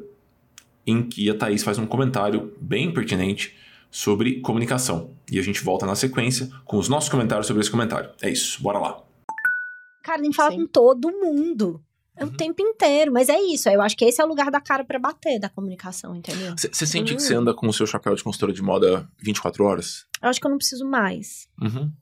em 0.87 1.03
que 1.03 1.29
a 1.29 1.35
Thaís 1.35 1.63
faz 1.63 1.79
um 1.79 1.87
comentário 1.87 2.55
bem 2.61 2.93
pertinente 2.93 3.57
sobre 3.91 4.41
comunicação. 4.41 5.11
E 5.31 5.39
a 5.39 5.43
gente 5.43 5.63
volta 5.63 5.87
na 5.87 5.97
sequência 5.97 6.51
com 6.65 6.77
os 6.79 6.89
nossos 6.89 7.09
comentários 7.09 7.47
sobre 7.47 7.63
esse 7.63 7.71
comentário. 7.71 8.11
É 8.23 8.31
isso, 8.31 8.63
bora 8.63 8.79
lá. 8.79 9.03
Cara, 10.03 10.21
a 10.21 10.25
gente 10.25 10.37
fala 10.37 10.51
Sim. 10.51 10.59
com 10.59 10.67
todo 10.67 11.11
mundo. 11.11 11.83
É 12.17 12.25
o 12.25 12.29
uhum. 12.29 12.35
tempo 12.35 12.63
inteiro, 12.63 13.13
mas 13.13 13.29
é 13.29 13.39
isso. 13.39 13.69
Eu 13.69 13.83
acho 13.83 13.97
que 13.97 14.05
esse 14.05 14.23
é 14.23 14.25
o 14.25 14.29
lugar 14.29 14.51
da 14.51 14.61
cara 14.61 14.85
para 14.85 14.99
bater 14.99 15.39
da 15.39 15.51
comunicação, 15.51 16.15
entendeu? 16.15 16.55
Você 16.57 16.87
sente 16.87 17.13
uhum. 17.13 17.17
que 17.17 17.23
você 17.23 17.35
anda 17.35 17.53
com 17.53 17.69
o 17.69 17.73
seu 17.73 17.87
chapéu 17.87 18.15
de 18.15 18.25
consultora 18.25 18.55
de 18.55 18.63
moda 18.63 19.07
24 19.19 19.63
horas? 19.65 20.07
Eu 20.23 20.31
acho 20.31 20.41
que 20.41 20.47
eu 20.47 20.51
não 20.51 20.57
preciso 20.57 20.87
mais. 20.87 21.47
Uhum. 21.61 21.93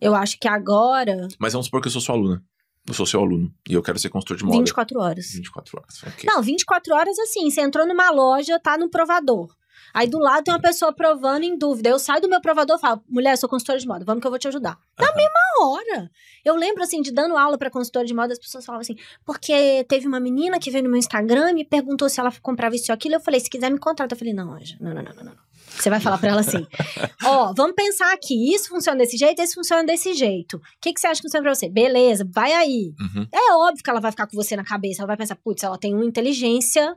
Eu 0.00 0.14
acho 0.14 0.38
que 0.38 0.46
agora. 0.46 1.28
Mas 1.38 1.52
vamos 1.52 1.66
supor 1.66 1.80
que 1.80 1.88
eu 1.88 1.92
sou 1.92 2.00
sua 2.00 2.14
aluna. 2.14 2.42
Eu 2.86 2.94
sou 2.94 3.06
seu 3.06 3.20
aluno 3.20 3.52
e 3.68 3.74
eu 3.74 3.82
quero 3.82 3.98
ser 3.98 4.08
consultor 4.08 4.36
de 4.36 4.44
moda. 4.44 4.58
24 4.58 4.98
horas. 4.98 5.30
24 5.32 5.78
horas, 5.78 6.02
ok. 6.02 6.24
Não, 6.26 6.42
24 6.42 6.94
horas 6.94 7.18
assim, 7.20 7.48
você 7.50 7.60
entrou 7.60 7.86
numa 7.86 8.10
loja, 8.10 8.58
tá 8.58 8.76
no 8.76 8.90
provador. 8.90 9.54
Aí 9.94 10.08
do 10.08 10.18
lado 10.18 10.44
tem 10.44 10.54
uma 10.54 10.60
pessoa 10.60 10.92
provando 10.92 11.44
em 11.44 11.56
dúvida. 11.56 11.90
Eu 11.90 11.98
saio 11.98 12.20
do 12.20 12.28
meu 12.28 12.40
provador 12.40 12.76
e 12.78 12.80
falo, 12.80 13.02
mulher, 13.06 13.32
eu 13.32 13.36
sou 13.36 13.48
consultora 13.48 13.78
de 13.78 13.86
moda, 13.86 14.04
vamos 14.04 14.20
que 14.20 14.26
eu 14.26 14.30
vou 14.30 14.38
te 14.38 14.48
ajudar. 14.48 14.78
Na 14.98 15.08
uhum. 15.08 15.16
mesma 15.16 15.40
hora. 15.60 16.10
Eu 16.44 16.56
lembro, 16.56 16.82
assim, 16.82 17.02
de 17.02 17.12
dando 17.12 17.36
aula 17.36 17.58
para 17.58 17.70
consultora 17.70 18.06
de 18.06 18.14
moda, 18.14 18.32
as 18.32 18.38
pessoas 18.38 18.64
falavam 18.64 18.82
assim, 18.82 18.96
porque 19.24 19.84
teve 19.88 20.06
uma 20.06 20.18
menina 20.18 20.58
que 20.58 20.70
veio 20.70 20.84
no 20.84 20.90
meu 20.90 20.98
Instagram 20.98 21.50
e 21.50 21.54
me 21.54 21.64
perguntou 21.64 22.08
se 22.08 22.18
ela 22.20 22.32
comprava 22.40 22.74
isso 22.74 22.90
ou 22.90 22.94
aquilo. 22.94 23.16
Eu 23.16 23.20
falei, 23.20 23.40
se 23.40 23.50
quiser 23.50 23.70
me 23.70 23.78
contrata. 23.78 24.14
Eu 24.14 24.18
falei, 24.18 24.32
não, 24.32 24.54
Anja, 24.54 24.76
não, 24.80 24.94
não, 24.94 25.02
não, 25.02 25.14
não, 25.14 25.24
não. 25.24 25.51
Você 25.78 25.90
vai 25.90 26.00
falar 26.00 26.18
para 26.18 26.30
ela 26.30 26.40
assim: 26.40 26.66
Ó, 27.24 27.50
oh, 27.50 27.54
vamos 27.54 27.74
pensar 27.74 28.12
aqui, 28.12 28.54
isso 28.54 28.68
funciona 28.68 28.98
desse 28.98 29.16
jeito, 29.16 29.40
esse 29.40 29.54
funciona 29.54 29.84
desse 29.84 30.14
jeito. 30.14 30.56
O 30.56 30.60
que, 30.80 30.92
que 30.92 31.00
você 31.00 31.06
acha 31.06 31.20
que 31.20 31.28
funciona 31.28 31.42
pra 31.42 31.54
você? 31.54 31.68
Beleza, 31.68 32.26
vai 32.30 32.52
aí. 32.52 32.94
Uhum. 33.00 33.26
É 33.32 33.54
óbvio 33.54 33.82
que 33.82 33.90
ela 33.90 34.00
vai 34.00 34.10
ficar 34.10 34.26
com 34.26 34.36
você 34.36 34.56
na 34.56 34.64
cabeça, 34.64 35.02
ela 35.02 35.08
vai 35.08 35.16
pensar: 35.16 35.36
putz, 35.36 35.62
ela 35.62 35.78
tem 35.78 35.94
uma 35.94 36.04
inteligência 36.04 36.96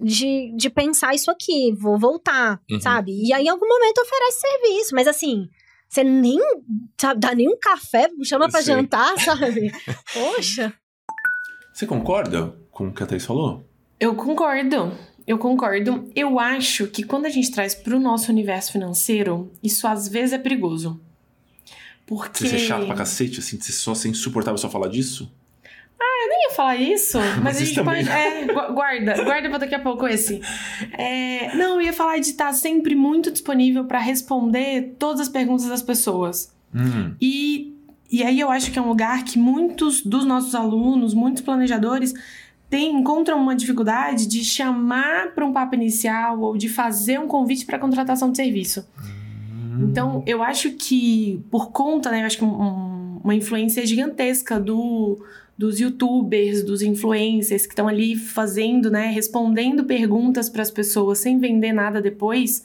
de, 0.00 0.52
de 0.56 0.70
pensar 0.70 1.14
isso 1.14 1.30
aqui, 1.30 1.72
vou 1.72 1.98
voltar, 1.98 2.60
uhum. 2.70 2.80
sabe? 2.80 3.12
E 3.12 3.32
aí, 3.32 3.44
em 3.44 3.48
algum 3.48 3.68
momento, 3.68 3.98
oferece 3.98 4.40
serviço, 4.40 4.94
mas 4.94 5.06
assim. 5.06 5.48
Você 5.86 6.02
nem 6.02 6.40
sabe, 7.00 7.20
dá 7.20 7.32
nem 7.36 7.48
um 7.48 7.56
café, 7.56 8.08
chama 8.24 8.48
para 8.48 8.62
jantar, 8.62 9.16
sabe? 9.20 9.70
Poxa. 10.12 10.74
Você 11.72 11.86
concorda 11.86 12.58
com 12.70 12.88
o 12.88 12.92
que 12.92 13.02
a 13.02 13.06
Thaís 13.06 13.24
falou? 13.24 13.64
Eu 14.00 14.16
concordo. 14.16 14.92
Eu 15.26 15.38
concordo. 15.38 16.10
Eu 16.14 16.38
acho 16.38 16.86
que 16.86 17.02
quando 17.02 17.26
a 17.26 17.30
gente 17.30 17.50
traz 17.50 17.74
para 17.74 17.96
o 17.96 18.00
nosso 18.00 18.30
universo 18.30 18.72
financeiro, 18.72 19.50
isso 19.62 19.86
às 19.86 20.06
vezes 20.06 20.34
é 20.34 20.38
perigoso. 20.38 21.00
Porque. 22.06 22.46
Você 22.46 22.56
é 22.56 22.58
chato 22.58 22.86
pra 22.86 22.94
cacete, 22.94 23.40
assim, 23.40 23.58
você 23.58 23.72
só 23.72 23.94
ser 23.94 24.08
insuportável 24.08 24.58
só 24.58 24.68
falar 24.68 24.88
disso? 24.88 25.32
Ah, 25.98 26.24
eu 26.24 26.28
nem 26.28 26.42
ia 26.42 26.50
falar 26.50 26.76
isso, 26.76 27.18
mas, 27.40 27.42
mas 27.42 27.56
a 27.56 27.64
gente 27.64 27.82
pode. 27.82 28.08
É, 28.08 28.44
guarda, 28.44 29.24
guarda 29.24 29.48
pra 29.48 29.58
daqui 29.58 29.74
a 29.74 29.80
pouco 29.80 30.06
esse. 30.06 30.42
É, 30.98 31.54
não, 31.56 31.76
eu 31.76 31.82
ia 31.82 31.92
falar 31.92 32.18
de 32.18 32.26
estar 32.26 32.52
sempre 32.52 32.94
muito 32.94 33.30
disponível 33.30 33.86
para 33.86 33.98
responder 34.00 34.94
todas 34.98 35.20
as 35.20 35.28
perguntas 35.30 35.66
das 35.66 35.82
pessoas. 35.82 36.52
Hum. 36.74 37.14
E 37.20 37.72
E 38.10 38.22
aí 38.22 38.38
eu 38.38 38.50
acho 38.50 38.70
que 38.70 38.78
é 38.78 38.82
um 38.82 38.88
lugar 38.88 39.24
que 39.24 39.38
muitos 39.38 40.02
dos 40.02 40.26
nossos 40.26 40.54
alunos, 40.54 41.14
muitos 41.14 41.42
planejadores, 41.42 42.12
tem, 42.74 42.92
encontram 42.92 43.40
uma 43.40 43.54
dificuldade 43.54 44.26
de 44.26 44.42
chamar 44.42 45.32
para 45.32 45.46
um 45.46 45.52
papo 45.52 45.76
inicial 45.76 46.40
ou 46.40 46.56
de 46.56 46.68
fazer 46.68 47.20
um 47.20 47.28
convite 47.28 47.64
para 47.64 47.78
contratação 47.78 48.32
de 48.32 48.36
serviço. 48.36 48.84
Hum. 48.98 49.86
Então, 49.88 50.24
eu 50.26 50.42
acho 50.42 50.72
que, 50.72 51.40
por 51.52 51.70
conta, 51.70 52.10
né, 52.10 52.22
eu 52.22 52.26
acho 52.26 52.36
que 52.38 52.44
um- 52.44 53.20
uma 53.22 53.32
influência 53.32 53.86
gigantesca 53.86 54.58
do, 54.58 55.24
dos 55.56 55.78
youtubers, 55.78 56.64
dos 56.64 56.82
influencers 56.82 57.64
que 57.64 57.74
estão 57.74 57.86
ali 57.86 58.16
fazendo, 58.16 58.90
né, 58.90 59.06
respondendo 59.06 59.84
perguntas 59.84 60.48
para 60.48 60.62
as 60.62 60.70
pessoas 60.72 61.20
sem 61.20 61.38
vender 61.38 61.72
nada 61.72 62.02
depois, 62.02 62.64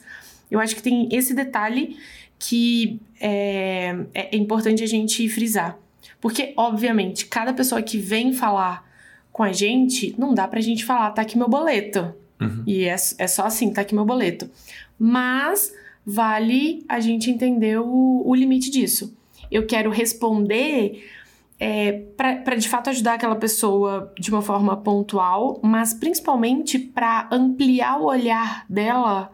eu 0.50 0.58
acho 0.58 0.74
que 0.74 0.82
tem 0.82 1.08
esse 1.12 1.32
detalhe 1.34 1.96
que 2.36 3.00
é, 3.20 3.94
é 4.12 4.36
importante 4.36 4.82
a 4.82 4.88
gente 4.88 5.28
frisar. 5.28 5.78
Porque, 6.20 6.52
obviamente, 6.56 7.26
cada 7.26 7.52
pessoa 7.52 7.80
que 7.80 7.96
vem 7.96 8.32
falar 8.32 8.89
com 9.40 9.44
a 9.44 9.52
gente, 9.54 10.14
não 10.18 10.34
dá 10.34 10.46
pra 10.46 10.60
gente 10.60 10.84
falar, 10.84 11.12
tá 11.12 11.22
aqui 11.22 11.38
meu 11.38 11.48
boleto. 11.48 12.12
Uhum. 12.38 12.62
E 12.66 12.84
é, 12.84 12.94
é 13.16 13.26
só 13.26 13.46
assim, 13.46 13.72
tá 13.72 13.80
aqui 13.80 13.94
meu 13.94 14.04
boleto. 14.04 14.50
Mas 14.98 15.72
vale 16.04 16.84
a 16.86 17.00
gente 17.00 17.30
entender 17.30 17.80
o, 17.80 18.22
o 18.22 18.34
limite 18.34 18.70
disso. 18.70 19.16
Eu 19.50 19.66
quero 19.66 19.88
responder 19.90 21.08
é, 21.58 22.02
para 22.18 22.54
de 22.54 22.68
fato 22.68 22.90
ajudar 22.90 23.14
aquela 23.14 23.34
pessoa 23.34 24.12
de 24.18 24.30
uma 24.30 24.42
forma 24.42 24.76
pontual, 24.76 25.58
mas 25.62 25.94
principalmente 25.94 26.78
para 26.78 27.26
ampliar 27.32 27.98
o 27.98 28.04
olhar 28.04 28.66
dela 28.68 29.32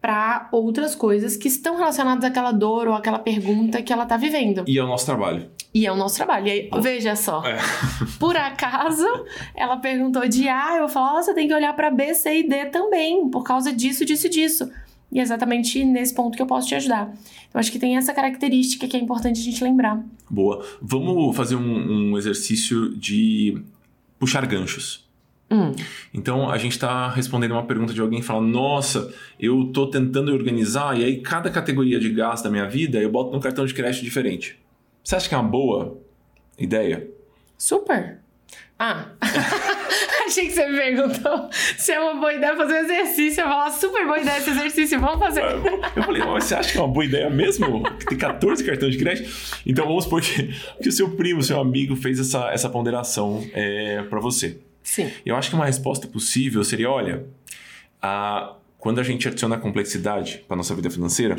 para 0.00 0.48
outras 0.50 0.96
coisas 0.96 1.36
que 1.36 1.46
estão 1.46 1.76
relacionadas 1.76 2.24
àquela 2.24 2.50
dor 2.50 2.88
ou 2.88 2.94
àquela 2.94 3.20
pergunta 3.20 3.80
que 3.80 3.92
ela 3.92 4.06
tá 4.06 4.16
vivendo. 4.16 4.64
E 4.66 4.76
é 4.76 4.82
o 4.82 4.88
nosso 4.88 5.06
trabalho. 5.06 5.48
E 5.76 5.84
é 5.84 5.92
o 5.92 5.96
nosso 5.96 6.16
trabalho. 6.16 6.46
E 6.46 6.50
aí, 6.50 6.70
veja 6.80 7.14
só. 7.14 7.44
É. 7.44 7.58
Por 8.18 8.34
acaso, 8.34 9.06
ela 9.54 9.76
perguntou 9.76 10.26
de 10.26 10.48
A, 10.48 10.78
eu 10.78 10.88
falar, 10.88 11.18
ó, 11.18 11.22
você 11.22 11.34
tem 11.34 11.46
que 11.46 11.52
olhar 11.52 11.74
para 11.74 11.90
B, 11.90 12.14
C 12.14 12.38
e 12.38 12.48
D 12.48 12.64
também, 12.70 13.28
por 13.28 13.44
causa 13.44 13.70
disso, 13.70 14.02
disso 14.02 14.26
e 14.26 14.30
disso. 14.30 14.70
E 15.12 15.20
é 15.20 15.22
exatamente 15.22 15.84
nesse 15.84 16.14
ponto 16.14 16.34
que 16.34 16.40
eu 16.40 16.46
posso 16.46 16.66
te 16.66 16.74
ajudar. 16.74 17.12
Eu 17.52 17.60
acho 17.60 17.70
que 17.70 17.78
tem 17.78 17.94
essa 17.94 18.14
característica 18.14 18.88
que 18.88 18.96
é 18.96 19.00
importante 19.00 19.38
a 19.38 19.42
gente 19.42 19.62
lembrar. 19.62 20.02
Boa. 20.30 20.64
Vamos 20.80 21.36
fazer 21.36 21.56
um, 21.56 22.12
um 22.12 22.16
exercício 22.16 22.96
de 22.96 23.62
puxar 24.18 24.46
ganchos. 24.46 25.04
Hum, 25.50 25.72
Então 26.14 26.50
a 26.50 26.56
gente 26.56 26.72
está 26.72 27.10
respondendo 27.10 27.52
uma 27.52 27.66
pergunta 27.66 27.92
de 27.92 28.00
alguém 28.00 28.22
falando: 28.22 28.48
Nossa, 28.48 29.12
eu 29.38 29.66
tô 29.74 29.88
tentando 29.88 30.32
organizar 30.32 30.98
e 30.98 31.04
aí 31.04 31.20
cada 31.20 31.50
categoria 31.50 32.00
de 32.00 32.08
gasto 32.08 32.44
da 32.44 32.50
minha 32.50 32.66
vida 32.66 32.98
eu 32.98 33.10
boto 33.10 33.30
num 33.30 33.40
cartão 33.40 33.66
de 33.66 33.74
crédito 33.74 34.02
diferente. 34.02 34.58
Você 35.06 35.14
acha 35.14 35.28
que 35.28 35.34
é 35.36 35.38
uma 35.38 35.48
boa 35.48 36.00
ideia? 36.58 37.06
super. 37.56 38.18
Ah, 38.78 39.06
achei 40.26 40.46
que 40.46 40.52
você 40.52 40.66
me 40.68 40.76
perguntou 40.76 41.48
se 41.78 41.92
é 41.92 41.98
uma 42.00 42.14
boa 42.20 42.34
ideia 42.34 42.54
fazer 42.56 42.74
um 42.74 42.78
exercício. 42.84 43.40
Eu 43.40 43.46
falar, 43.48 43.70
super 43.70 44.04
boa 44.04 44.18
ideia 44.18 44.36
esse 44.38 44.50
exercício, 44.50 45.00
vamos 45.00 45.18
fazer. 45.20 45.42
Eu 45.94 46.02
falei, 46.02 46.22
mas 46.24 46.44
você 46.44 46.54
acha 46.56 46.72
que 46.72 46.76
é 46.78 46.80
uma 46.82 46.92
boa 46.92 47.04
ideia 47.04 47.30
mesmo? 47.30 47.82
Tem 48.08 48.18
14 48.18 48.62
cartões 48.64 48.92
de 48.92 48.98
crédito? 48.98 49.30
Então 49.64 49.86
vamos 49.86 50.04
supor 50.04 50.20
que, 50.20 50.52
que 50.82 50.88
o 50.88 50.92
seu 50.92 51.08
primo, 51.16 51.40
seu 51.42 51.58
amigo 51.60 51.94
fez 51.96 52.18
essa, 52.18 52.50
essa 52.50 52.68
ponderação 52.68 53.48
é, 53.54 54.02
para 54.02 54.18
você. 54.20 54.58
Sim, 54.82 55.10
Eu 55.24 55.36
acho 55.36 55.48
que 55.50 55.54
uma 55.56 55.66
resposta 55.66 56.06
possível 56.08 56.62
seria: 56.64 56.90
olha, 56.90 57.24
a- 58.02 58.56
quando 58.76 59.00
a 59.00 59.02
gente 59.04 59.26
adiciona 59.28 59.56
complexidade 59.56 60.44
para 60.46 60.56
nossa 60.56 60.74
vida 60.74 60.90
financeira, 60.90 61.36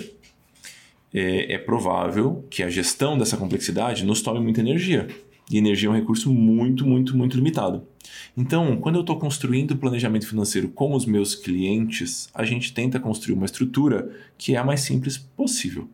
é, 1.13 1.53
é 1.53 1.57
provável 1.57 2.45
que 2.49 2.63
a 2.63 2.69
gestão 2.69 3.17
dessa 3.17 3.37
complexidade 3.37 4.05
nos 4.05 4.21
tome 4.21 4.39
muita 4.39 4.61
energia. 4.61 5.07
E 5.49 5.57
energia 5.57 5.87
é 5.87 5.91
um 5.91 5.95
recurso 5.95 6.31
muito, 6.33 6.85
muito, 6.85 7.15
muito 7.15 7.37
limitado. 7.37 7.87
Então, 8.35 8.77
quando 8.77 8.95
eu 8.95 9.01
estou 9.01 9.17
construindo 9.17 9.71
o 9.71 9.77
planejamento 9.77 10.27
financeiro 10.27 10.67
com 10.69 10.93
os 10.93 11.05
meus 11.05 11.35
clientes, 11.35 12.29
a 12.33 12.43
gente 12.43 12.73
tenta 12.73 12.99
construir 12.99 13.35
uma 13.35 13.45
estrutura 13.45 14.11
que 14.37 14.55
é 14.55 14.57
a 14.57 14.63
mais 14.63 14.81
simples 14.81 15.17
possível. 15.17 15.87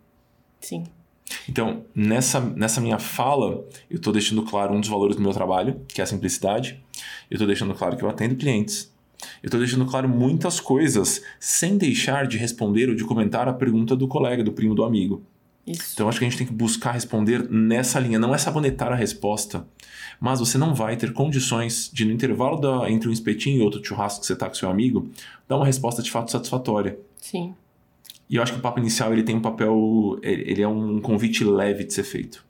sim. 0.59 0.83
Então, 1.47 1.83
nessa, 1.95 2.39
nessa 2.39 2.79
minha 2.79 2.99
fala, 2.99 3.65
eu 3.89 3.97
estou 3.97 4.13
deixando 4.13 4.43
claro 4.43 4.73
um 4.73 4.79
dos 4.79 4.89
valores 4.89 5.15
do 5.15 5.21
meu 5.21 5.31
trabalho, 5.31 5.81
que 5.87 5.99
é 6.01 6.03
a 6.03 6.07
simplicidade. 6.07 6.83
Eu 7.29 7.35
estou 7.35 7.47
deixando 7.47 7.73
claro 7.73 7.97
que 7.97 8.03
eu 8.03 8.09
atendo 8.09 8.35
clientes. 8.35 8.92
Eu 9.41 9.47
estou 9.47 9.59
deixando 9.59 9.85
claro 9.85 10.07
muitas 10.07 10.59
coisas 10.59 11.21
sem 11.39 11.77
deixar 11.77 12.27
de 12.27 12.37
responder 12.37 12.89
ou 12.89 12.95
de 12.95 13.03
comentar 13.03 13.47
a 13.47 13.53
pergunta 13.53 13.95
do 13.95 14.07
colega, 14.07 14.43
do 14.43 14.51
primo, 14.51 14.75
do 14.75 14.83
amigo. 14.83 15.23
Isso. 15.65 15.91
Então, 15.93 16.09
acho 16.09 16.19
que 16.19 16.25
a 16.25 16.29
gente 16.29 16.37
tem 16.37 16.47
que 16.47 16.53
buscar 16.53 16.91
responder 16.91 17.49
nessa 17.49 17.99
linha. 17.99 18.19
Não 18.19 18.35
é 18.35 18.37
sabonetar 18.37 18.91
a 18.91 18.95
resposta, 18.95 19.65
mas 20.19 20.39
você 20.39 20.57
não 20.57 20.75
vai 20.75 20.97
ter 20.97 21.13
condições 21.13 21.89
de, 21.91 22.03
no 22.05 22.11
intervalo 22.11 22.57
da, 22.57 22.89
entre 22.89 23.07
um 23.07 23.11
espetinho 23.11 23.59
e 23.59 23.61
outro 23.61 23.83
churrasco 23.83 24.21
que 24.21 24.27
você 24.27 24.33
está 24.33 24.47
com 24.47 24.55
seu 24.55 24.69
amigo, 24.69 25.09
dar 25.47 25.55
uma 25.55 25.65
resposta 25.65 26.03
de 26.03 26.11
fato 26.11 26.31
satisfatória. 26.31 26.99
Sim. 27.17 27.53
E 28.29 28.35
eu 28.35 28.43
acho 28.43 28.53
que 28.53 28.59
o 28.59 28.61
papo 28.61 28.79
inicial 28.79 29.13
ele 29.13 29.23
tem 29.23 29.35
um 29.35 29.41
papel, 29.41 30.19
ele 30.21 30.51
ele 30.51 30.61
é 30.61 30.67
um 30.67 30.99
convite 30.99 31.43
leve 31.43 31.83
de 31.83 31.93
ser 31.93 32.03
feito. 32.03 32.43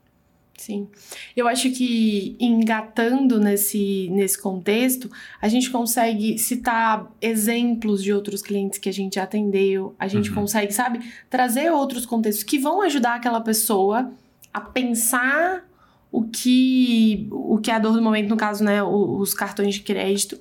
Sim. 0.57 0.87
Eu 1.35 1.47
acho 1.47 1.71
que 1.71 2.37
engatando 2.39 3.39
nesse, 3.39 4.07
nesse 4.11 4.39
contexto, 4.41 5.09
a 5.41 5.47
gente 5.47 5.69
consegue 5.69 6.37
citar 6.37 7.11
exemplos 7.21 8.03
de 8.03 8.13
outros 8.13 8.41
clientes 8.41 8.79
que 8.79 8.87
a 8.87 8.93
gente 8.93 9.19
atendeu, 9.19 9.95
a 9.99 10.07
gente 10.07 10.29
Uhum. 10.29 10.35
consegue, 10.35 10.71
sabe, 10.71 10.99
trazer 11.29 11.71
outros 11.71 12.05
contextos 12.05 12.43
que 12.43 12.59
vão 12.59 12.81
ajudar 12.81 13.15
aquela 13.15 13.41
pessoa 13.41 14.11
a 14.53 14.61
pensar 14.61 15.67
o 16.11 16.23
que, 16.23 17.27
o 17.31 17.57
que 17.57 17.71
é 17.71 17.73
a 17.73 17.79
dor 17.79 17.93
do 17.93 18.01
momento, 18.01 18.29
no 18.29 18.37
caso, 18.37 18.63
né, 18.63 18.83
os 18.83 19.33
cartões 19.33 19.73
de 19.73 19.81
crédito. 19.81 20.39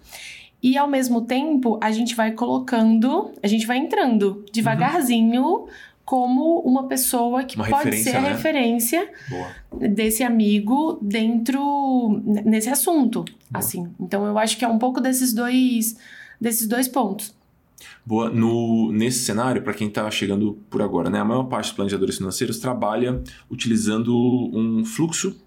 E 0.63 0.77
ao 0.77 0.87
mesmo 0.87 1.23
tempo, 1.23 1.79
a 1.83 1.91
gente 1.91 2.15
vai 2.15 2.33
colocando, 2.33 3.33
a 3.43 3.47
gente 3.49 3.67
vai 3.67 3.79
entrando 3.79 4.45
devagarzinho 4.53 5.67
como 6.05 6.61
uma 6.61 6.89
pessoa 6.89 7.45
que 7.45 7.57
Uma 7.57 7.69
pode 7.69 7.97
ser 7.99 8.17
a 8.17 8.21
né? 8.21 8.33
referência 8.33 9.09
Boa. 9.29 9.49
desse 9.89 10.23
amigo 10.23 10.99
dentro 11.01 12.21
nesse 12.25 12.69
assunto, 12.69 13.25
assim. 13.53 13.89
Então 14.01 14.27
eu 14.27 14.37
acho 14.39 14.57
que 14.59 14.65
é 14.65 14.69
um 14.69 14.79
pouco 14.79 15.01
desses 15.01 15.33
dois 15.33 15.97
desses 16.41 16.67
dois 16.67 16.89
pontos. 16.89 17.35
Boa. 18.05 18.29
No, 18.31 18.93
nesse 18.93 19.21
cenário, 19.21 19.63
para 19.63 19.75
quem 19.75 19.89
está 19.89 20.11
chegando 20.11 20.59
por 20.69 20.83
agora, 20.83 21.09
né, 21.09 21.21
a 21.21 21.25
maior 21.25 21.45
parte 21.45 21.67
dos 21.67 21.73
planejadores 21.73 22.17
financeiros 22.17 22.59
trabalha 22.59 23.23
utilizando 23.51 24.17
um 24.53 24.85
fluxo 24.85 25.41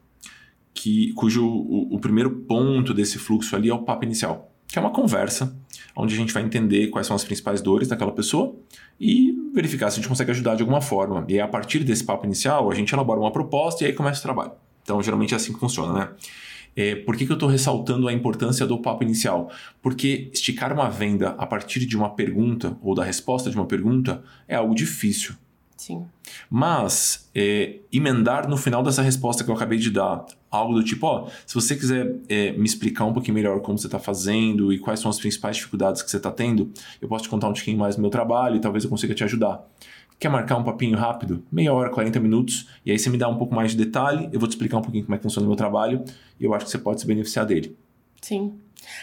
que, 0.74 1.14
cujo 1.14 1.46
o, 1.46 1.96
o 1.96 2.00
primeiro 2.00 2.30
ponto 2.30 2.94
desse 2.94 3.18
fluxo 3.18 3.56
ali 3.56 3.70
é 3.70 3.74
o 3.74 3.80
papo 3.80 4.06
inicial, 4.06 4.52
que 4.76 4.80
é 4.80 4.82
uma 4.82 4.92
conversa 4.92 5.58
onde 5.96 6.14
a 6.14 6.18
gente 6.18 6.34
vai 6.34 6.44
entender 6.44 6.88
quais 6.88 7.08
são 7.08 7.16
as 7.16 7.24
principais 7.24 7.62
dores 7.62 7.88
daquela 7.88 8.12
pessoa 8.12 8.54
e 9.00 9.34
verificar 9.54 9.90
se 9.90 9.94
a 9.94 10.02
gente 10.02 10.10
consegue 10.10 10.32
ajudar 10.32 10.56
de 10.56 10.64
alguma 10.64 10.82
forma. 10.82 11.24
E 11.30 11.40
a 11.40 11.48
partir 11.48 11.80
desse 11.86 12.04
papo 12.04 12.26
inicial, 12.26 12.70
a 12.70 12.76
gente 12.76 12.94
elabora 12.94 13.18
uma 13.18 13.32
proposta 13.32 13.86
e 13.86 13.88
aí 13.88 13.94
começa 13.94 14.20
o 14.20 14.24
trabalho. 14.24 14.52
Então, 14.84 15.02
geralmente 15.02 15.34
é 15.34 15.38
assim 15.38 15.54
que 15.54 15.60
funciona, 15.62 15.94
né? 15.94 16.10
É, 16.76 16.94
por 16.94 17.16
que, 17.16 17.26
que 17.26 17.32
eu 17.32 17.36
estou 17.36 17.48
ressaltando 17.48 18.06
a 18.10 18.12
importância 18.12 18.68
do 18.68 18.78
papo 18.78 19.02
inicial? 19.02 19.50
Porque 19.82 20.30
esticar 20.34 20.74
uma 20.74 20.90
venda 20.90 21.30
a 21.38 21.48
partir 21.48 21.86
de 21.86 21.96
uma 21.96 22.10
pergunta 22.10 22.78
ou 22.82 22.94
da 22.94 23.06
resposta 23.06 23.50
de 23.50 23.56
uma 23.56 23.66
pergunta 23.66 24.22
é 24.46 24.56
algo 24.56 24.76
difícil. 24.76 25.36
Sim. 25.78 26.06
Mas 26.50 27.30
é, 27.36 27.80
emendar 27.92 28.48
no 28.48 28.58
final 28.58 28.82
dessa 28.82 29.02
resposta 29.02 29.44
que 29.44 29.50
eu 29.50 29.56
acabei 29.56 29.78
de 29.78 29.92
dar, 29.92 30.26
algo 30.50 30.74
do 30.74 30.84
tipo, 30.84 31.06
ó, 31.06 31.28
se 31.46 31.54
você 31.54 31.76
quiser 31.76 32.16
é, 32.30 32.52
me 32.54 32.66
explicar 32.66 33.06
um 33.06 33.14
pouquinho 33.14 33.36
melhor 33.36 33.60
como 33.60 33.78
você 33.78 33.88
está 33.88 34.00
fazendo 34.00 34.72
e 34.72 34.80
quais 34.80 35.00
são 35.00 35.10
as 35.10 35.20
principais 35.20 35.58
dificuldades 35.58 36.02
que 36.02 36.10
você 36.10 36.18
está 36.18 36.32
tendo, 36.32 36.72
eu 37.02 37.08
posso 37.08 37.24
te 37.24 37.30
contar 37.30 37.50
um 37.50 37.54
pouquinho 37.54 37.78
mais 37.78 37.96
do 37.96 38.02
meu 38.02 38.10
trabalho 38.10 38.56
e 38.56 38.60
talvez 38.60 38.84
eu 38.84 38.90
consiga 38.90 39.14
te 39.14 39.24
ajudar. 39.24 39.66
Quer 40.18 40.30
marcar 40.30 40.58
um 40.58 40.64
papinho 40.64 40.98
rápido? 40.98 41.44
Meia 41.52 41.74
hora, 41.74 41.90
40 41.90 42.22
minutos, 42.22 42.70
e 42.86 42.92
aí 42.92 42.98
você 42.98 43.10
me 43.10 43.18
dá 43.18 43.28
um 43.28 43.38
pouco 43.38 43.54
mais 43.54 43.72
de 43.72 43.78
detalhe, 43.78 44.30
eu 44.32 44.40
vou 44.40 44.48
te 44.48 44.54
explicar 44.54 44.78
um 44.78 44.82
pouquinho 44.82 45.04
como 45.04 45.14
é 45.14 45.18
que 45.18 45.24
funciona 45.24 45.46
o 45.46 45.50
meu 45.50 45.58
trabalho 45.58 46.06
e 46.40 46.46
eu 46.46 46.54
acho 46.54 46.66
que 46.66 46.72
você 46.72 46.78
pode 46.78 47.02
se 47.02 47.08
beneficiar 47.08 47.46
dele. 47.46 47.76
Sim. 48.22 48.54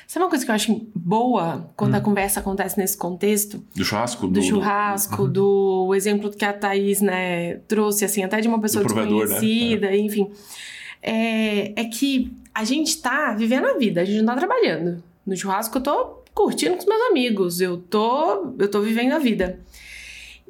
Sabe 0.06 0.24
uma 0.24 0.30
coisa 0.30 0.44
que 0.44 0.50
eu 0.50 0.54
acho 0.54 0.86
boa 0.94 1.70
quando 1.76 1.94
a 1.94 2.00
conversa 2.00 2.40
acontece 2.40 2.78
nesse 2.78 2.96
contexto? 2.96 3.62
Do 3.74 3.84
churrasco? 3.84 4.28
Do 4.28 4.42
churrasco, 4.42 5.28
do 5.28 5.94
exemplo 5.94 6.30
que 6.30 6.44
a 6.44 6.52
Thaís, 6.52 7.00
né, 7.00 7.56
trouxe, 7.68 8.04
assim, 8.04 8.22
até 8.22 8.40
de 8.40 8.48
uma 8.48 8.60
pessoa 8.60 8.84
Do 8.84 8.92
provedor, 8.92 9.28
né? 9.28 9.40
desconhecida, 9.40 9.96
enfim. 9.96 10.30
É, 11.02 11.80
é 11.80 11.84
que 11.84 12.32
a 12.54 12.64
gente 12.64 13.00
tá 13.00 13.34
vivendo 13.34 13.66
a 13.66 13.78
vida, 13.78 14.00
a 14.00 14.04
gente 14.04 14.18
não 14.18 14.34
tá 14.34 14.36
trabalhando. 14.36 15.02
No 15.26 15.36
churrasco 15.36 15.78
eu 15.78 15.82
tô 15.82 16.22
curtindo 16.34 16.74
com 16.74 16.80
os 16.80 16.86
meus 16.86 17.02
amigos, 17.10 17.60
eu 17.60 17.76
tô, 17.76 18.54
eu 18.58 18.70
tô 18.70 18.80
vivendo 18.80 19.12
a 19.12 19.18
vida. 19.18 19.60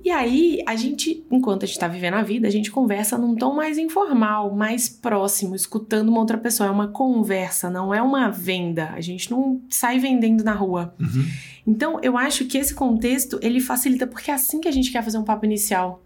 E 0.04 0.10
aí, 0.10 0.62
a 0.66 0.74
gente, 0.74 1.24
enquanto 1.30 1.62
a 1.62 1.66
gente 1.66 1.78
tá 1.78 1.86
vivendo 1.86 2.14
a 2.14 2.22
vida, 2.22 2.48
a 2.48 2.50
gente 2.50 2.70
conversa 2.70 3.16
num 3.16 3.36
tom 3.36 3.54
mais 3.54 3.78
informal, 3.78 4.54
mais 4.54 4.88
próximo, 4.88 5.54
escutando 5.54 6.08
uma 6.08 6.18
outra 6.18 6.36
pessoa. 6.36 6.68
É 6.68 6.72
uma 6.72 6.88
conversa, 6.88 7.70
não 7.70 7.94
é 7.94 8.02
uma 8.02 8.28
venda. 8.28 8.90
A 8.94 9.00
gente 9.00 9.30
não 9.30 9.60
sai 9.68 10.00
vendendo 10.00 10.42
na 10.42 10.54
rua. 10.54 10.94
Uhum. 10.98 11.24
Então, 11.64 12.00
eu 12.02 12.18
acho 12.18 12.46
que 12.46 12.58
esse 12.58 12.74
contexto, 12.74 13.38
ele 13.40 13.60
facilita, 13.60 14.06
porque 14.06 14.30
é 14.30 14.34
assim 14.34 14.60
que 14.60 14.66
a 14.66 14.72
gente 14.72 14.90
quer 14.90 15.04
fazer 15.04 15.18
um 15.18 15.24
papo 15.24 15.44
inicial. 15.44 16.01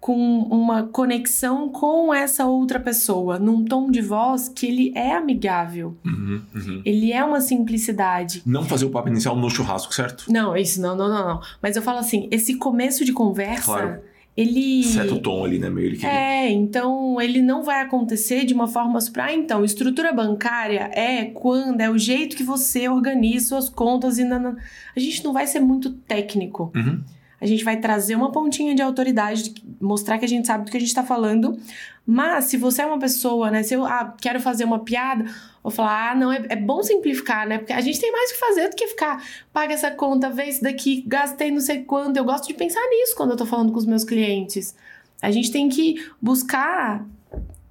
Com 0.00 0.14
uma 0.14 0.84
conexão 0.84 1.68
com 1.68 2.14
essa 2.14 2.46
outra 2.46 2.78
pessoa, 2.78 3.38
num 3.38 3.64
tom 3.64 3.90
de 3.90 4.00
voz 4.00 4.48
que 4.48 4.66
ele 4.66 4.92
é 4.94 5.12
amigável. 5.12 5.96
Uhum, 6.04 6.42
uhum. 6.54 6.82
Ele 6.84 7.12
é 7.12 7.24
uma 7.24 7.40
simplicidade. 7.40 8.42
Não 8.46 8.62
fazer 8.64 8.84
o 8.84 8.90
papo 8.90 9.08
inicial 9.08 9.34
no 9.34 9.50
churrasco, 9.50 9.92
certo? 9.94 10.30
Não, 10.30 10.56
isso 10.56 10.80
não, 10.80 10.94
não, 10.96 11.08
não, 11.08 11.26
não. 11.26 11.40
Mas 11.60 11.76
eu 11.76 11.82
falo 11.82 11.98
assim, 11.98 12.28
esse 12.30 12.54
começo 12.56 13.04
de 13.04 13.12
conversa, 13.12 13.64
Claro. 13.64 14.00
ele 14.36 14.84
Seta 14.84 15.14
o 15.14 15.18
tom 15.18 15.44
ali, 15.44 15.58
né? 15.58 15.68
Meio 15.68 15.86
ele 15.88 15.96
que... 15.96 16.06
É, 16.06 16.50
então 16.52 17.20
ele 17.20 17.42
não 17.42 17.64
vai 17.64 17.80
acontecer 17.80 18.44
de 18.44 18.54
uma 18.54 18.68
forma 18.68 19.00
super. 19.00 19.22
Ah, 19.22 19.32
então, 19.32 19.64
estrutura 19.64 20.12
bancária 20.12 20.90
é 20.92 21.24
quando, 21.24 21.80
é 21.80 21.90
o 21.90 21.98
jeito 21.98 22.36
que 22.36 22.44
você 22.44 22.88
organiza 22.88 23.48
suas 23.48 23.68
contas 23.68 24.18
e. 24.18 24.22
A 24.22 25.00
gente 25.00 25.24
não 25.24 25.32
vai 25.32 25.46
ser 25.46 25.58
muito 25.60 25.90
técnico. 25.90 26.70
Uhum. 26.76 27.02
A 27.40 27.46
gente 27.46 27.64
vai 27.64 27.76
trazer 27.78 28.14
uma 28.16 28.32
pontinha 28.32 28.74
de 28.74 28.80
autoridade, 28.80 29.54
mostrar 29.80 30.18
que 30.18 30.24
a 30.24 30.28
gente 30.28 30.46
sabe 30.46 30.64
do 30.64 30.70
que 30.70 30.76
a 30.76 30.80
gente 30.80 30.94
tá 30.94 31.02
falando. 31.02 31.58
Mas 32.06 32.46
se 32.46 32.56
você 32.56 32.82
é 32.82 32.86
uma 32.86 32.98
pessoa, 32.98 33.50
né? 33.50 33.62
Se 33.62 33.74
eu 33.74 33.84
ah, 33.84 34.14
quero 34.20 34.40
fazer 34.40 34.64
uma 34.64 34.78
piada, 34.78 35.24
ou 35.62 35.70
falar, 35.70 36.12
ah, 36.12 36.14
não, 36.14 36.32
é, 36.32 36.46
é 36.48 36.56
bom 36.56 36.82
simplificar, 36.82 37.46
né? 37.46 37.58
Porque 37.58 37.72
a 37.72 37.80
gente 37.80 38.00
tem 38.00 38.10
mais 38.12 38.30
o 38.30 38.34
que 38.34 38.40
fazer 38.40 38.68
do 38.68 38.76
que 38.76 38.86
ficar, 38.86 39.22
paga 39.52 39.74
essa 39.74 39.90
conta, 39.90 40.30
vê 40.30 40.44
isso 40.44 40.62
daqui, 40.62 41.02
gastei 41.06 41.50
não 41.50 41.60
sei 41.60 41.82
quanto. 41.82 42.16
Eu 42.16 42.24
gosto 42.24 42.46
de 42.46 42.54
pensar 42.54 42.80
nisso 42.88 43.14
quando 43.16 43.32
eu 43.32 43.36
tô 43.36 43.44
falando 43.44 43.72
com 43.72 43.78
os 43.78 43.86
meus 43.86 44.04
clientes. 44.04 44.74
A 45.20 45.30
gente 45.30 45.50
tem 45.50 45.68
que 45.68 46.06
buscar 46.22 47.04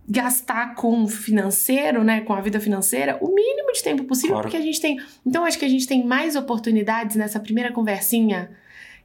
gastar 0.08 0.76
com 0.76 1.04
o 1.04 1.08
financeiro, 1.08 2.04
né, 2.04 2.22
com 2.22 2.34
a 2.34 2.42
vida 2.42 2.60
financeira, 2.60 3.18
o 3.22 3.34
mínimo 3.34 3.72
de 3.72 3.82
tempo 3.82 4.04
possível, 4.04 4.36
Claro. 4.36 4.50
porque 4.50 4.58
a 4.58 4.62
gente 4.62 4.80
tem. 4.80 5.00
Então, 5.26 5.44
acho 5.44 5.58
que 5.58 5.66
a 5.66 5.70
gente 5.70 5.88
tem 5.88 6.06
mais 6.06 6.36
oportunidades 6.36 7.16
nessa 7.16 7.40
primeira 7.40 7.72
conversinha, 7.72 8.52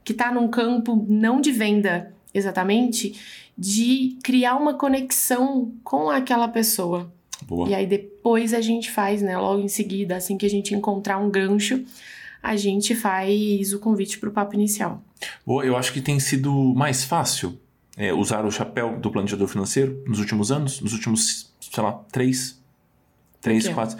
que 0.04 0.14
tá 0.14 0.33
num 0.33 0.49
campo 0.49 1.04
não 1.09 1.40
de 1.40 1.52
venda 1.52 2.12
exatamente, 2.33 3.19
de 3.57 4.16
criar 4.23 4.57
uma 4.57 4.75
conexão 4.75 5.73
com 5.85 6.09
aquela 6.09 6.49
pessoa. 6.49 7.12
Boa. 7.42 7.69
E 7.69 7.75
aí 7.75 7.87
depois 7.87 8.54
a 8.54 8.61
gente 8.61 8.90
faz, 8.90 9.23
né, 9.23 9.37
logo 9.37 9.61
em 9.61 9.69
seguida, 9.69 10.16
assim 10.16 10.38
que 10.38 10.47
a 10.47 10.50
gente 10.50 10.75
encontrar 10.75 11.19
um 11.19 11.30
gancho, 11.30 11.85
a 12.42 12.57
gente 12.57 12.95
faz 12.95 13.73
o 13.73 13.78
convite 13.78 14.19
pro 14.19 14.30
papo 14.30 14.54
inicial. 14.54 15.02
Boa, 15.45 15.64
eu 15.64 15.76
acho 15.76 15.92
que 15.92 16.00
tem 16.00 16.19
sido 16.19 16.52
mais 16.75 17.04
fácil 17.04 17.59
é, 17.97 18.12
usar 18.12 18.45
o 18.47 18.50
chapéu 18.50 18.99
do 18.99 19.11
planejador 19.11 19.49
financeiro 19.49 20.02
nos 20.07 20.19
últimos 20.19 20.50
anos, 20.50 20.80
nos 20.80 20.92
últimos, 20.92 21.52
sei 21.61 21.83
lá, 21.83 21.92
três, 22.11 22.59
três, 23.40 23.69
quatro. 23.69 23.99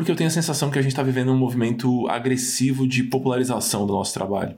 Porque 0.00 0.10
eu 0.12 0.16
tenho 0.16 0.28
a 0.28 0.30
sensação 0.30 0.70
que 0.70 0.78
a 0.78 0.82
gente 0.82 0.92
está 0.92 1.02
vivendo 1.02 1.30
um 1.30 1.36
movimento 1.36 2.08
agressivo 2.08 2.88
de 2.88 3.02
popularização 3.02 3.86
do 3.86 3.92
nosso 3.92 4.14
trabalho. 4.14 4.56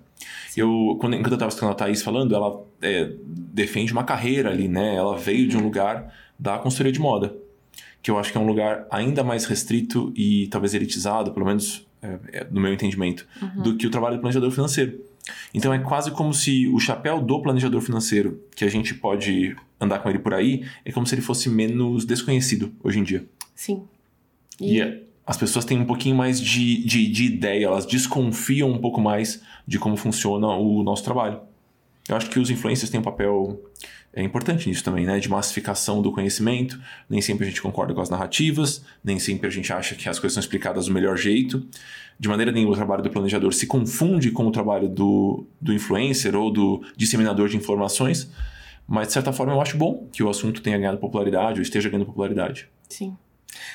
Eu, 0.56 0.96
quando, 1.00 1.14
enquanto 1.14 1.32
eu 1.32 1.34
estava 1.34 1.48
escutando 1.48 1.72
a 1.72 1.74
Thaís 1.74 2.00
falando, 2.00 2.32
ela 2.32 2.64
é, 2.80 3.10
defende 3.26 3.92
uma 3.92 4.04
carreira 4.04 4.50
ali, 4.50 4.68
né? 4.68 4.94
Ela 4.94 5.18
veio 5.18 5.48
de 5.48 5.56
um 5.56 5.60
lugar 5.60 6.14
da 6.38 6.58
consultoria 6.58 6.92
de 6.92 7.00
moda, 7.00 7.34
que 8.00 8.08
eu 8.08 8.20
acho 8.20 8.30
que 8.30 8.38
é 8.38 8.40
um 8.40 8.46
lugar 8.46 8.86
ainda 8.88 9.24
mais 9.24 9.44
restrito 9.44 10.12
e 10.14 10.46
talvez 10.46 10.74
elitizado, 10.74 11.32
pelo 11.32 11.44
menos 11.44 11.84
é, 12.00 12.18
é, 12.32 12.46
no 12.48 12.60
meu 12.60 12.72
entendimento, 12.72 13.26
do 13.64 13.76
que 13.76 13.84
o 13.84 13.90
trabalho 13.90 14.14
do 14.18 14.20
planejador 14.20 14.52
financeiro. 14.52 15.00
Então 15.52 15.74
é 15.74 15.78
quase 15.80 16.12
como 16.12 16.32
se 16.32 16.68
o 16.68 16.78
chapéu 16.78 17.20
do 17.20 17.42
planejador 17.42 17.80
financeiro, 17.80 18.40
que 18.54 18.64
a 18.64 18.70
gente 18.70 18.94
pode 18.94 19.56
andar 19.80 19.98
com 19.98 20.08
ele 20.08 20.20
por 20.20 20.34
aí, 20.34 20.64
é 20.84 20.92
como 20.92 21.04
se 21.04 21.16
ele 21.16 21.22
fosse 21.22 21.48
menos 21.48 22.04
desconhecido 22.04 22.72
hoje 22.80 23.00
em 23.00 23.02
dia. 23.02 23.24
Sim. 23.56 23.82
E, 24.60 24.80
é- 24.80 25.02
as 25.26 25.36
pessoas 25.36 25.64
têm 25.64 25.78
um 25.78 25.84
pouquinho 25.84 26.16
mais 26.16 26.40
de, 26.40 26.84
de, 26.84 27.08
de 27.08 27.24
ideia, 27.24 27.66
elas 27.66 27.86
desconfiam 27.86 28.70
um 28.70 28.78
pouco 28.78 29.00
mais 29.00 29.42
de 29.66 29.78
como 29.78 29.96
funciona 29.96 30.48
o 30.48 30.82
nosso 30.82 31.04
trabalho. 31.04 31.40
Eu 32.08 32.16
acho 32.16 32.28
que 32.28 32.38
os 32.38 32.50
influencers 32.50 32.90
têm 32.90 32.98
um 32.98 33.02
papel 33.02 33.60
é, 34.12 34.22
importante 34.22 34.68
nisso 34.68 34.82
também, 34.82 35.06
né? 35.06 35.18
De 35.18 35.28
massificação 35.28 36.02
do 36.02 36.12
conhecimento. 36.12 36.80
Nem 37.08 37.22
sempre 37.22 37.46
a 37.46 37.48
gente 37.48 37.62
concorda 37.62 37.94
com 37.94 38.00
as 38.00 38.10
narrativas, 38.10 38.84
nem 39.02 39.18
sempre 39.18 39.46
a 39.46 39.50
gente 39.50 39.72
acha 39.72 39.94
que 39.94 40.08
as 40.08 40.18
coisas 40.18 40.34
são 40.34 40.40
explicadas 40.40 40.86
do 40.86 40.92
melhor 40.92 41.16
jeito. 41.16 41.64
De 42.18 42.28
maneira 42.28 42.52
nenhuma, 42.52 42.72
o 42.72 42.76
trabalho 42.76 43.02
do 43.02 43.10
planejador 43.10 43.54
se 43.54 43.66
confunde 43.66 44.30
com 44.30 44.46
o 44.46 44.50
trabalho 44.50 44.88
do, 44.88 45.46
do 45.60 45.72
influencer 45.72 46.34
ou 46.34 46.50
do 46.50 46.82
disseminador 46.96 47.48
de 47.48 47.56
informações. 47.56 48.30
Mas, 48.86 49.06
de 49.06 49.12
certa 49.14 49.32
forma, 49.32 49.52
eu 49.52 49.60
acho 49.60 49.78
bom 49.78 50.08
que 50.12 50.22
o 50.22 50.28
assunto 50.28 50.60
tenha 50.60 50.76
ganhado 50.76 50.98
popularidade 50.98 51.60
ou 51.60 51.62
esteja 51.62 51.88
ganhando 51.88 52.06
popularidade. 52.06 52.68
Sim. 52.88 53.16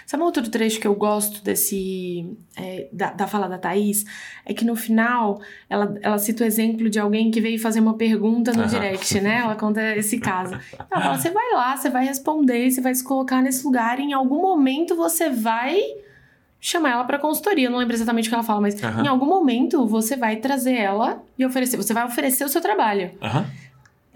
Sabe 0.05 0.23
um 0.23 0.25
outro 0.25 0.49
trecho 0.49 0.79
que 0.79 0.87
eu 0.87 0.95
gosto 0.95 1.43
desse. 1.43 2.25
é, 2.55 2.87
da, 2.91 3.11
da 3.11 3.27
fala 3.27 3.47
da 3.47 3.57
Thaís? 3.57 4.05
É 4.45 4.53
que 4.53 4.65
no 4.65 4.75
final 4.75 5.41
ela, 5.69 5.97
ela 6.01 6.17
cita 6.17 6.43
o 6.43 6.47
exemplo 6.47 6.89
de 6.89 6.99
alguém 6.99 7.29
que 7.31 7.39
veio 7.41 7.59
fazer 7.59 7.79
uma 7.79 7.95
pergunta 7.95 8.51
no 8.53 8.61
Aham. 8.61 8.67
direct, 8.67 9.19
né? 9.21 9.39
Ela 9.39 9.55
conta 9.55 9.81
esse 9.95 10.19
caso. 10.19 10.57
Ela 10.91 11.01
fala: 11.01 11.17
você 11.17 11.29
vai 11.29 11.51
lá, 11.53 11.75
você 11.77 11.89
vai 11.89 12.05
responder, 12.05 12.71
você 12.71 12.81
vai 12.81 12.93
se 12.95 13.03
colocar 13.03 13.41
nesse 13.41 13.65
lugar, 13.65 13.99
e 13.99 14.03
em 14.03 14.13
algum 14.13 14.41
momento 14.41 14.95
você 14.95 15.29
vai 15.29 15.79
chamar 16.59 16.91
ela 16.91 17.03
pra 17.03 17.19
consultoria. 17.19 17.67
Eu 17.67 17.71
não 17.71 17.77
lembro 17.79 17.95
exatamente 17.95 18.27
o 18.27 18.29
que 18.29 18.35
ela 18.35 18.43
fala, 18.43 18.61
mas 18.61 18.81
Aham. 18.83 19.03
em 19.03 19.07
algum 19.07 19.25
momento 19.27 19.85
você 19.85 20.15
vai 20.15 20.37
trazer 20.37 20.75
ela 20.75 21.23
e 21.37 21.45
oferecer. 21.45 21.77
Você 21.77 21.93
vai 21.93 22.05
oferecer 22.05 22.43
o 22.43 22.49
seu 22.49 22.61
trabalho. 22.61 23.11
Aham. 23.21 23.45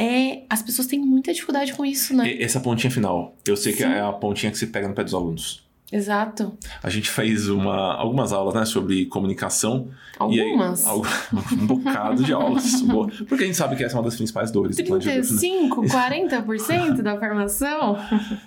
É, 0.02 0.46
as 0.50 0.64
pessoas 0.64 0.88
têm 0.88 1.00
muita 1.00 1.32
dificuldade 1.32 1.74
com 1.74 1.86
isso, 1.86 2.16
né? 2.16 2.42
Essa 2.42 2.60
pontinha 2.60 2.90
final, 2.90 3.38
eu 3.48 3.56
sei 3.56 3.72
que 3.72 3.84
Sim. 3.84 3.90
é 3.90 4.00
a 4.02 4.12
pontinha 4.12 4.52
que 4.52 4.58
se 4.58 4.66
pega 4.66 4.88
no 4.88 4.96
pé 4.96 5.04
dos 5.04 5.14
alunos. 5.14 5.64
Exato. 5.92 6.58
A 6.82 6.90
gente 6.90 7.10
fez 7.10 7.50
uma, 7.50 7.96
algumas 7.96 8.32
aulas 8.32 8.54
né, 8.54 8.66
sobre 8.66 9.06
comunicação. 9.08 9.90
Aí, 10.20 10.40
Algumas. 10.40 10.86
algu- 10.86 11.08
um 11.54 11.66
bocado 11.66 12.24
de 12.24 12.32
aulas. 12.32 12.82
Porque 13.28 13.44
a 13.44 13.48
gente 13.48 13.58
sabe 13.58 13.76
que 13.76 13.84
essa 13.84 13.96
é 13.96 13.98
uma 13.98 14.04
das 14.06 14.16
principais 14.16 14.52
dores 14.52 14.78
do 14.78 14.84
planejador 14.86 15.24
financeiro. 15.24 15.76
35, 15.76 15.82
40% 15.88 17.02
da 17.02 17.18
formação? 17.20 17.98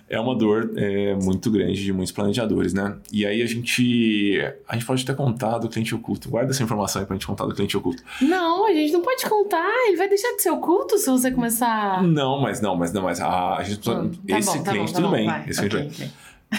É 0.08 0.18
uma 0.20 0.36
dor 0.36 0.72
é, 0.76 1.14
muito 1.16 1.50
grande 1.50 1.82
de 1.82 1.92
muitos 1.92 2.12
planejadores, 2.12 2.72
né? 2.72 2.96
E 3.12 3.26
aí 3.26 3.42
a 3.42 3.46
gente. 3.46 4.40
A 4.68 4.74
gente 4.74 4.86
pode 4.86 5.04
ter 5.04 5.14
contado 5.16 5.64
o 5.64 5.68
cliente 5.68 5.94
oculto. 5.94 6.28
Guarda 6.30 6.50
essa 6.52 6.62
informação 6.62 7.02
aí 7.02 7.06
pra 7.06 7.14
gente 7.16 7.26
contar 7.26 7.44
do 7.46 7.54
cliente 7.54 7.76
oculto. 7.76 8.02
Não, 8.22 8.66
a 8.66 8.72
gente 8.72 8.92
não 8.92 9.02
pode 9.02 9.24
contar. 9.28 9.68
Ele 9.88 9.96
vai 9.96 10.08
deixar 10.08 10.30
de 10.36 10.42
ser 10.42 10.50
oculto 10.50 10.96
se 10.96 11.10
você 11.10 11.30
começar. 11.30 12.02
Não, 12.04 12.40
mas 12.40 12.60
não, 12.60 12.76
mas 12.76 12.92
não, 12.92 13.02
mas 13.02 13.20
a, 13.20 13.56
a 13.56 13.62
gente 13.64 13.78
precisa. 13.78 14.00
Hum, 14.02 14.12
tá 14.28 14.38
esse 14.38 14.58
bom, 14.58 14.62
tá 14.64 14.70
cliente, 14.70 14.86
bom, 14.86 14.92
tá 14.92 14.98
tudo 15.00 15.08
bom, 15.10 15.16
bem. 15.16 15.26
vai. 15.26 15.44
Esse 15.48 15.60
Ok, 15.60 15.70
cliente 15.70 16.00
vai. 16.00 16.10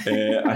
É, 0.06 0.40
a, 0.40 0.56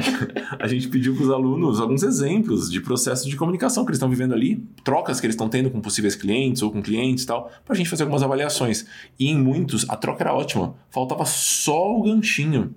a 0.66 0.68
gente 0.68 0.88
pediu 0.88 1.16
para 1.16 1.24
os 1.24 1.30
alunos 1.30 1.80
alguns 1.80 2.04
exemplos 2.04 2.70
de 2.70 2.82
processos 2.82 3.28
de 3.28 3.36
comunicação 3.36 3.84
que 3.84 3.92
eles 3.92 3.98
estão 3.98 4.10
vivendo 4.10 4.34
ali, 4.34 4.64
trocas 4.84 5.20
que 5.20 5.26
eles 5.26 5.36
estão 5.36 5.50
tendo 5.50 5.70
com 5.70 5.80
possíveis 5.82 6.16
clientes 6.16 6.62
ou 6.62 6.72
com 6.72 6.82
clientes 6.82 7.24
e 7.24 7.28
tal, 7.28 7.52
para 7.66 7.74
a 7.74 7.76
gente 7.76 7.90
fazer 7.90 8.04
algumas 8.04 8.24
avaliações. 8.24 8.86
E 9.20 9.30
em 9.30 9.38
muitos, 9.38 9.90
a 9.90 9.96
troca 9.96 10.24
era 10.24 10.34
ótima. 10.34 10.76
Faltava 10.90 11.26
só 11.26 11.96
o 11.96 12.04
ganchinho. 12.04 12.74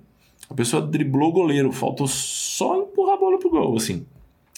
A 0.49 0.53
pessoa 0.53 0.81
driblou 0.81 1.29
o 1.29 1.33
goleiro, 1.33 1.71
faltou 1.71 2.07
só 2.07 2.81
empurrar 2.81 3.15
a 3.15 3.19
bola 3.19 3.39
pro 3.39 3.49
gol, 3.49 3.75
assim. 3.75 4.05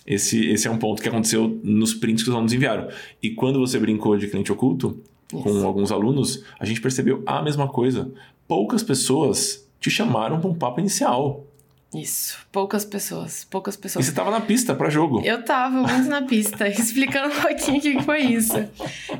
Esse, 0.05 0.45
esse 0.49 0.67
é 0.67 0.71
um 0.71 0.77
ponto 0.77 1.01
que 1.01 1.09
aconteceu 1.09 1.59
nos 1.63 1.93
prints 1.93 2.23
que 2.23 2.29
os 2.29 2.35
alunos 2.35 2.53
enviaram. 2.53 2.87
E 3.21 3.31
quando 3.31 3.59
você 3.59 3.79
brincou 3.79 4.17
de 4.17 4.27
cliente 4.27 4.51
oculto 4.51 5.01
com 5.31 5.49
Isso. 5.49 5.65
alguns 5.65 5.91
alunos, 5.91 6.43
a 6.59 6.65
gente 6.65 6.79
percebeu 6.79 7.23
a 7.25 7.41
mesma 7.41 7.67
coisa. 7.67 8.11
Poucas 8.47 8.83
pessoas 8.83 9.67
te 9.79 9.89
chamaram 9.89 10.39
para 10.39 10.49
um 10.49 10.53
papo 10.53 10.79
inicial. 10.79 11.43
Isso. 11.93 12.37
Poucas 12.51 12.83
pessoas. 12.83 13.45
Poucas 13.49 13.75
E 13.75 13.77
pessoas. 13.79 14.05
você 14.05 14.11
tava 14.11 14.29
na 14.29 14.41
pista 14.41 14.75
para 14.75 14.89
jogo. 14.89 15.21
Eu 15.23 15.43
tava 15.43 15.81
muito 15.81 16.09
na 16.09 16.21
pista, 16.23 16.67
explicando 16.69 17.33
um 17.33 17.41
pouquinho 17.41 17.77
o 17.77 17.81
que 17.81 18.03
foi 18.03 18.21
isso. 18.21 18.57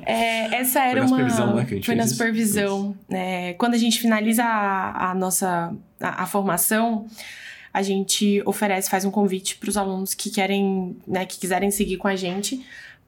É, 0.06 0.56
essa 0.56 0.82
era 0.84 1.02
na 1.02 1.08
uma. 1.08 1.10
supervisão, 1.10 1.56
né, 1.56 1.66
que 1.66 1.74
a 1.74 1.76
gente 1.78 1.86
foi 1.86 1.96
na 1.96 2.08
supervisão. 2.08 2.98
É, 3.10 3.54
quando 3.54 3.76
a 3.76 3.78
gente 3.78 4.00
finaliza 4.00 4.44
a, 4.44 5.12
a 5.12 5.16
nossa 5.16 5.74
a, 6.02 6.24
a 6.24 6.26
formação, 6.26 7.06
a 7.74 7.82
gente 7.82 8.42
oferece, 8.46 8.90
faz 8.90 9.06
um 9.06 9.12
convite 9.12 9.58
para 9.58 9.70
os 9.70 9.78
alunos 9.78 10.14
que 10.14 10.30
querem, 10.30 10.98
né, 11.08 11.26
que 11.26 11.38
quiserem 11.40 11.72
seguir 11.72 11.98
com 11.98 12.08
a 12.10 12.16
gente, 12.16 12.66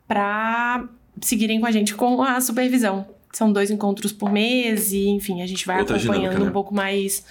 para 0.07 0.87
seguirem 1.21 1.59
com 1.59 1.65
a 1.65 1.71
gente 1.71 1.93
com 1.93 2.21
a 2.23 2.39
supervisão. 2.39 3.05
São 3.33 3.51
dois 3.51 3.69
encontros 3.69 4.11
por 4.13 4.31
mês 4.31 4.93
e, 4.93 5.09
enfim, 5.09 5.41
a 5.41 5.45
gente 5.47 5.65
vai 5.65 5.79
Outra 5.79 5.97
acompanhando 5.97 6.21
dinâmica, 6.21 6.43
né? 6.45 6.49
um 6.49 6.53
pouco 6.53 6.73
mais, 6.73 7.23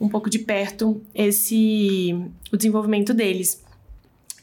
um 0.00 0.08
pouco 0.08 0.28
de 0.30 0.38
perto 0.38 1.00
esse 1.14 2.14
o 2.52 2.56
desenvolvimento 2.56 3.12
deles. 3.14 3.62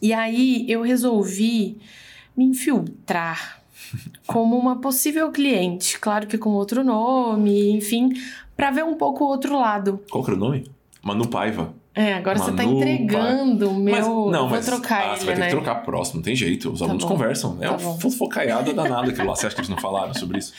E 0.02 0.14
aí 0.14 0.66
eu 0.70 0.82
resolvi 0.82 1.78
me 2.36 2.46
infiltrar 2.46 3.62
como 4.26 4.58
uma 4.58 4.78
possível 4.80 5.32
cliente, 5.32 6.00
claro 6.00 6.26
que 6.28 6.38
com 6.38 6.52
outro 6.52 6.84
nome, 6.84 7.72
enfim, 7.72 8.10
para 8.56 8.72
ver 8.72 8.84
um 8.86 8.96
pouco 8.96 9.24
o 9.26 9.28
outro 9.28 9.60
lado. 9.60 10.00
Qual 10.10 10.24
que 10.24 10.32
era 10.32 10.38
o 10.38 10.40
nome? 10.44 10.70
Manu 11.04 11.28
Paiva. 11.28 11.74
É, 11.94 12.14
agora 12.14 12.40
você 12.40 12.54
tá 12.54 12.64
Manu, 12.64 12.78
entregando 12.78 13.70
o 13.70 13.74
meu. 13.78 13.94
Mas, 13.94 14.08
não, 14.08 14.32
Vou 14.32 14.50
mas 14.50 14.66
trocar 14.66 15.02
ah, 15.02 15.08
ele, 15.08 15.20
você 15.20 15.26
vai 15.26 15.36
ter 15.36 15.40
né? 15.42 15.46
que 15.48 15.52
trocar 15.52 15.76
próximo, 15.84 16.18
não 16.18 16.24
tem 16.24 16.36
jeito. 16.36 16.72
Os 16.72 16.80
Tá 16.80 16.86
alunos 16.86 17.04
bom. 17.04 17.10
conversam. 17.10 17.58
É 17.60 17.68
Tá 17.68 17.76
uma 17.76 18.00
fofocaiada 18.00 18.74
danada 18.74 19.10
aquilo 19.10 19.28
lá. 19.28 19.36
Você 19.36 19.46
acha 19.48 19.56
que 19.56 19.60
eles 19.62 19.70
não 19.70 19.78
falaram 19.78 20.14
sobre 20.14 20.38
isso? 20.38 20.54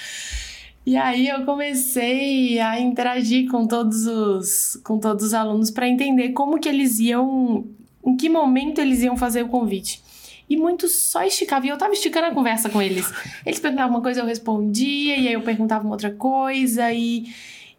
E 0.85 0.97
aí 0.97 1.29
eu 1.29 1.45
comecei 1.45 2.59
a 2.59 2.81
interagir 2.81 3.49
com 3.49 3.67
todos 3.67 4.07
os 4.07 4.81
com 4.83 4.99
todos 4.99 5.27
os 5.27 5.35
alunos 5.35 5.71
para 5.71 5.89
entender 5.89 6.31
como 6.31 6.59
que 6.59 6.69
eles 6.69 6.99
iam, 6.99 7.65
em 8.05 8.17
que 8.17 8.29
momento 8.29 8.81
eles 8.81 9.03
iam 9.03 9.17
fazer 9.17 9.43
o 9.43 9.49
convite. 9.49 10.03
E 10.51 10.57
muitos 10.57 10.93
só 10.93 11.25
esticavam, 11.25 11.67
e 11.67 11.71
eu 11.71 11.79
tava 11.79 11.93
esticando 11.93 12.27
a 12.27 12.35
conversa 12.35 12.69
com 12.69 12.83
eles. 12.83 13.11
Eles 13.47 13.61
perguntavam 13.61 13.97
uma 13.97 14.03
coisa, 14.03 14.21
eu 14.21 14.27
respondia, 14.27 15.17
e 15.17 15.29
aí 15.29 15.33
eu 15.33 15.41
perguntava 15.41 15.85
uma 15.85 15.93
outra 15.93 16.11
coisa, 16.11 16.93
e, 16.93 17.33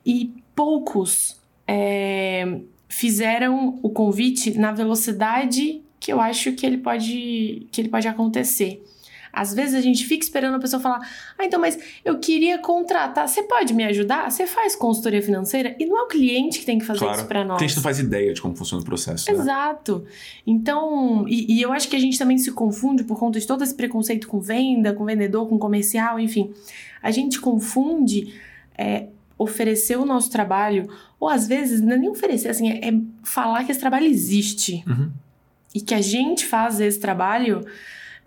e 0.05 0.31
poucos 0.55 1.37
é, 1.67 2.61
fizeram 2.87 3.79
o 3.83 3.89
convite 3.89 4.57
na 4.57 4.71
velocidade 4.71 5.81
que 5.99 6.11
eu 6.11 6.19
acho 6.19 6.51
que 6.53 6.65
ele 6.65 6.77
pode 6.77 7.67
que 7.71 7.81
ele 7.81 7.89
pode 7.89 8.07
acontecer. 8.07 8.83
Às 9.35 9.51
vezes 9.51 9.73
a 9.73 9.81
gente 9.81 10.05
fica 10.05 10.23
esperando 10.23 10.53
a 10.53 10.59
pessoa 10.59 10.79
falar: 10.79 10.99
Ah, 11.39 11.43
então, 11.43 11.59
mas 11.59 11.79
eu 12.05 12.19
queria 12.19 12.59
contratar. 12.59 13.27
Você 13.27 13.41
pode 13.41 13.73
me 13.73 13.83
ajudar? 13.83 14.29
Você 14.29 14.45
faz 14.45 14.75
consultoria 14.75 15.23
financeira? 15.23 15.75
E 15.79 15.87
não 15.87 15.97
é 15.99 16.03
o 16.03 16.07
cliente 16.07 16.59
que 16.59 16.65
tem 16.65 16.77
que 16.77 16.85
fazer 16.85 16.99
Claro. 16.99 17.17
isso 17.17 17.25
para 17.27 17.43
nós. 17.43 17.59
A 17.59 17.65
gente 17.65 17.75
não 17.75 17.81
faz 17.83 17.97
ideia 17.97 18.31
de 18.31 18.39
como 18.39 18.55
funciona 18.55 18.83
o 18.83 18.85
processo. 18.85 19.31
né? 19.31 19.39
Exato. 19.39 20.05
Então, 20.45 21.25
e, 21.27 21.57
e 21.57 21.61
eu 21.63 21.73
acho 21.73 21.87
que 21.89 21.95
a 21.95 21.99
gente 21.99 22.17
também 22.19 22.37
se 22.37 22.51
confunde 22.51 23.03
por 23.03 23.17
conta 23.17 23.39
de 23.39 23.47
todo 23.47 23.63
esse 23.63 23.73
preconceito 23.73 24.27
com 24.27 24.39
venda, 24.39 24.93
com 24.93 25.03
vendedor, 25.03 25.49
com 25.49 25.57
comercial, 25.57 26.19
enfim. 26.19 26.53
A 27.01 27.09
gente 27.09 27.41
confunde 27.41 28.33
é, 28.77 29.07
oferecer 29.37 29.97
o 29.97 30.05
nosso 30.05 30.29
trabalho, 30.29 30.87
ou 31.19 31.27
às 31.27 31.47
vezes, 31.47 31.81
não 31.81 31.93
é 31.93 31.97
nem 31.97 32.09
oferecer, 32.09 32.49
assim, 32.49 32.69
é, 32.69 32.89
é 32.89 32.93
falar 33.23 33.63
que 33.63 33.71
esse 33.71 33.79
trabalho 33.79 34.05
existe. 34.05 34.83
Uhum. 34.87 35.09
E 35.73 35.81
que 35.81 35.95
a 35.95 36.01
gente 36.01 36.45
faz 36.45 36.79
esse 36.79 36.99
trabalho 36.99 37.65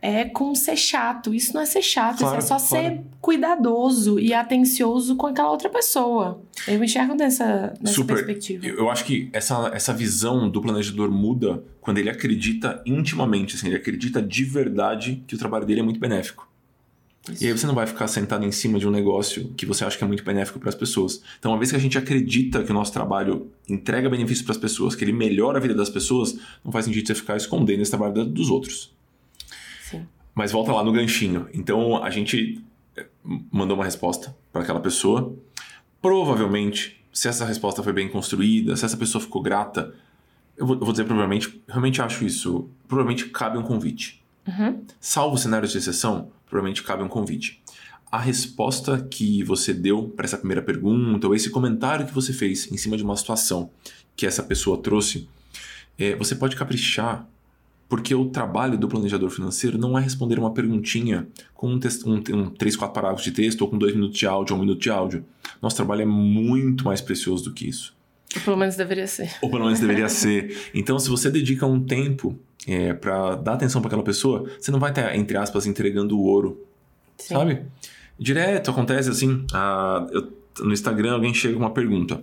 é 0.07 0.25
com 0.25 0.55
ser 0.55 0.77
chato. 0.77 1.35
Isso 1.35 1.53
não 1.53 1.61
é 1.61 1.67
ser 1.67 1.83
chato, 1.83 2.19
Claro, 2.19 2.39
isso 2.39 2.53
é 2.55 2.59
só 2.59 2.65
claro. 2.69 2.87
ser 2.87 3.01
cuidadoso 3.21 4.21
e 4.21 4.33
atencioso 4.33 5.17
com 5.17 5.27
aquela 5.27 5.51
outra 5.51 5.69
pessoa. 5.69 6.41
Eu 6.69 6.83
enxergo 6.83 7.15
nessa, 7.17 7.75
nessa 7.81 7.95
Super. 7.95 8.15
perspectiva. 8.15 8.65
Eu 8.67 8.89
acho 8.89 9.05
que 9.05 9.29
essa, 9.33 9.71
essa 9.75 9.93
visão 9.93 10.49
do 10.49 10.61
planejador 10.61 11.11
muda 11.11 11.65
quando 11.81 11.99
ele 11.99 12.09
acredita 12.09 12.81
intimamente, 12.87 13.57
assim, 13.57 13.67
ele 13.67 13.77
acredita 13.77 14.23
de 14.23 14.45
verdade 14.45 15.25
que 15.27 15.35
o 15.35 15.39
trabalho 15.39 15.67
dele 15.67 15.81
é 15.81 15.83
muito 15.83 15.99
benéfico. 15.99 16.49
Isso. 17.29 17.43
E 17.43 17.49
aí 17.49 17.53
você 17.53 17.67
não 17.67 17.75
vai 17.75 17.89
ficar 17.89 18.07
sentado 18.07 18.45
em 18.45 18.53
cima 18.53 18.79
de 18.79 18.87
um 18.87 18.91
negócio 18.93 19.53
que 19.57 19.67
você 19.67 19.85
acha 19.85 19.99
que 19.99 20.05
é 20.05 20.07
muito 20.07 20.23
benéfico 20.23 20.61
para 20.61 20.69
as 20.69 20.77
pessoas. 20.77 21.21
Então, 21.41 21.51
uma 21.51 21.59
vez 21.59 21.71
que 21.71 21.77
a 21.77 21.81
gente 21.81 21.99
acredita 21.99 22.63
que 22.63 22.71
o 22.71 22.75
nosso 22.75 22.93
trabalho 22.93 23.51
entrega 23.69 24.09
benefícios 24.09 24.45
para 24.45 24.53
as 24.53 24.59
pessoas, 24.59 24.95
que 24.95 25.03
ele 25.03 25.13
melhora 25.13 25.59
a 25.59 25.61
vida 25.61 25.75
das 25.75 25.91
pessoas, 25.91 26.39
não 26.65 26.71
faz 26.71 26.85
sentido 26.85 27.05
você 27.05 27.17
ficar 27.17 27.37
escondendo 27.37 27.83
esse 27.83 27.91
trabalho 27.91 28.25
dos 28.25 28.49
outros. 28.49 28.95
Sim. 29.91 30.07
Mas 30.35 30.53
volta 30.53 30.73
lá 30.73 30.83
no 30.83 30.93
ganchinho. 30.93 31.49
Então, 31.55 32.03
a 32.03 32.11
gente 32.11 32.63
eh, 32.97 33.07
mandou 33.51 33.77
uma 33.77 33.85
resposta 33.85 34.37
para 34.53 34.63
aquela 34.63 34.81
pessoa. 34.81 35.35
Provavelmente, 36.03 37.03
se 37.13 37.29
essa 37.29 37.45
resposta 37.45 37.83
foi 37.83 37.93
bem 37.93 38.09
construída, 38.09 38.77
se 38.77 38.85
essa 38.85 38.97
pessoa 38.97 39.23
ficou 39.23 39.41
grata, 39.41 39.95
eu 40.57 40.67
vou, 40.67 40.77
eu 40.77 40.81
vou 40.81 40.93
dizer 40.93 41.05
provavelmente, 41.05 41.63
realmente 41.69 42.03
acho 42.03 42.25
isso. 42.25 42.69
Provavelmente 42.89 43.27
cabe 43.31 43.59
um 43.59 43.63
convite. 43.63 44.23
Uhum. 44.47 44.85
Salvo 45.01 45.39
cenários 45.39 45.73
de 45.73 45.79
exceção, 45.79 46.31
provavelmente 46.49 46.83
cabe 46.83 47.03
um 47.03 47.09
convite. 47.09 47.63
A 48.11 48.19
resposta 48.19 49.07
que 49.11 49.43
você 49.43 49.75
deu 49.75 50.09
para 50.09 50.25
essa 50.25 50.39
primeira 50.39 50.63
pergunta, 50.63 51.27
ou 51.27 51.35
esse 51.35 51.51
comentário 51.51 52.07
que 52.07 52.15
você 52.15 52.33
fez 52.33 52.71
em 52.71 52.77
cima 52.77 52.97
de 52.97 53.03
uma 53.03 53.17
situação 53.17 53.71
que 54.15 54.27
essa 54.27 54.43
pessoa 54.43 54.81
trouxe, 54.81 55.29
é, 55.99 56.15
você 56.15 56.35
pode 56.35 56.57
caprichar, 56.57 57.27
porque 57.89 58.15
o 58.15 58.27
trabalho 58.27 58.77
do 58.77 58.89
planejador 58.89 59.31
financeiro 59.31 59.79
não 59.79 59.97
é 59.99 60.03
responder 60.03 60.39
uma 60.39 60.53
perguntinha 60.53 61.27
com 61.55 61.69
um, 61.71 61.79
texto, 61.79 62.09
um, 62.11 62.17
um 62.35 62.51
3, 62.51 62.77
4 62.77 62.93
parágrafos 62.95 63.25
de 63.25 63.31
texto, 63.33 63.63
ou 63.63 63.69
com 63.69 63.79
2 63.79 63.95
minutos 63.95 64.19
de 64.19 64.27
áudio, 64.27 64.55
ou 64.55 64.59
um 64.61 64.65
minuto 64.65 64.81
de 64.81 64.91
áudio. 64.91 65.25
Nosso 65.63 65.77
trabalho 65.77 66.03
é 66.03 66.07
muito 66.07 66.85
mais 66.85 67.01
precioso 67.01 67.45
do 67.45 67.53
que 67.53 67.69
isso. 67.69 67.95
Ou 68.35 68.43
pelo 68.43 68.57
menos 68.57 68.75
deveria 68.77 69.07
ser. 69.07 69.33
Ou 69.41 69.49
pelo 69.51 69.65
menos 69.65 69.79
deveria 69.81 70.09
ser. 70.09 70.71
Então, 70.75 70.99
se 70.99 71.09
você 71.09 71.31
dedica 71.31 71.65
um 71.65 71.81
tempo 71.83 72.37
é, 72.67 72.93
para 72.93 73.37
dar 73.37 73.53
atenção 73.55 73.81
para 73.81 73.89
aquela 73.89 74.03
pessoa, 74.03 74.51
você 74.61 74.71
não 74.73 74.81
vai 74.81 74.91
estar, 74.91 75.15
entre 75.17 75.37
aspas, 75.37 75.65
entregando 75.67 76.19
o 76.19 76.25
ouro, 76.25 76.61
Sim. 77.17 77.35
sabe? 77.35 77.63
Direto 78.19 78.71
acontece 78.71 79.09
assim, 79.11 79.45
ah, 79.55 80.07
eu- 80.11 80.33
no 80.61 80.73
Instagram 80.73 81.13
alguém 81.13 81.33
chega 81.35 81.55
com 81.55 81.61
uma 81.61 81.71
pergunta. 81.71 82.23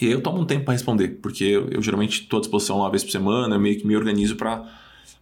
E 0.00 0.06
aí 0.06 0.12
eu 0.12 0.20
tomo 0.20 0.40
um 0.40 0.44
tempo 0.44 0.64
para 0.64 0.72
responder, 0.72 1.18
porque 1.20 1.44
eu, 1.44 1.68
eu 1.68 1.82
geralmente 1.82 2.22
estou 2.22 2.38
à 2.38 2.40
disposição 2.40 2.78
uma 2.78 2.90
vez 2.90 3.04
por 3.04 3.10
semana, 3.10 3.56
eu 3.56 3.60
meio 3.60 3.78
que 3.78 3.86
me 3.86 3.96
organizo 3.96 4.36
para 4.36 4.64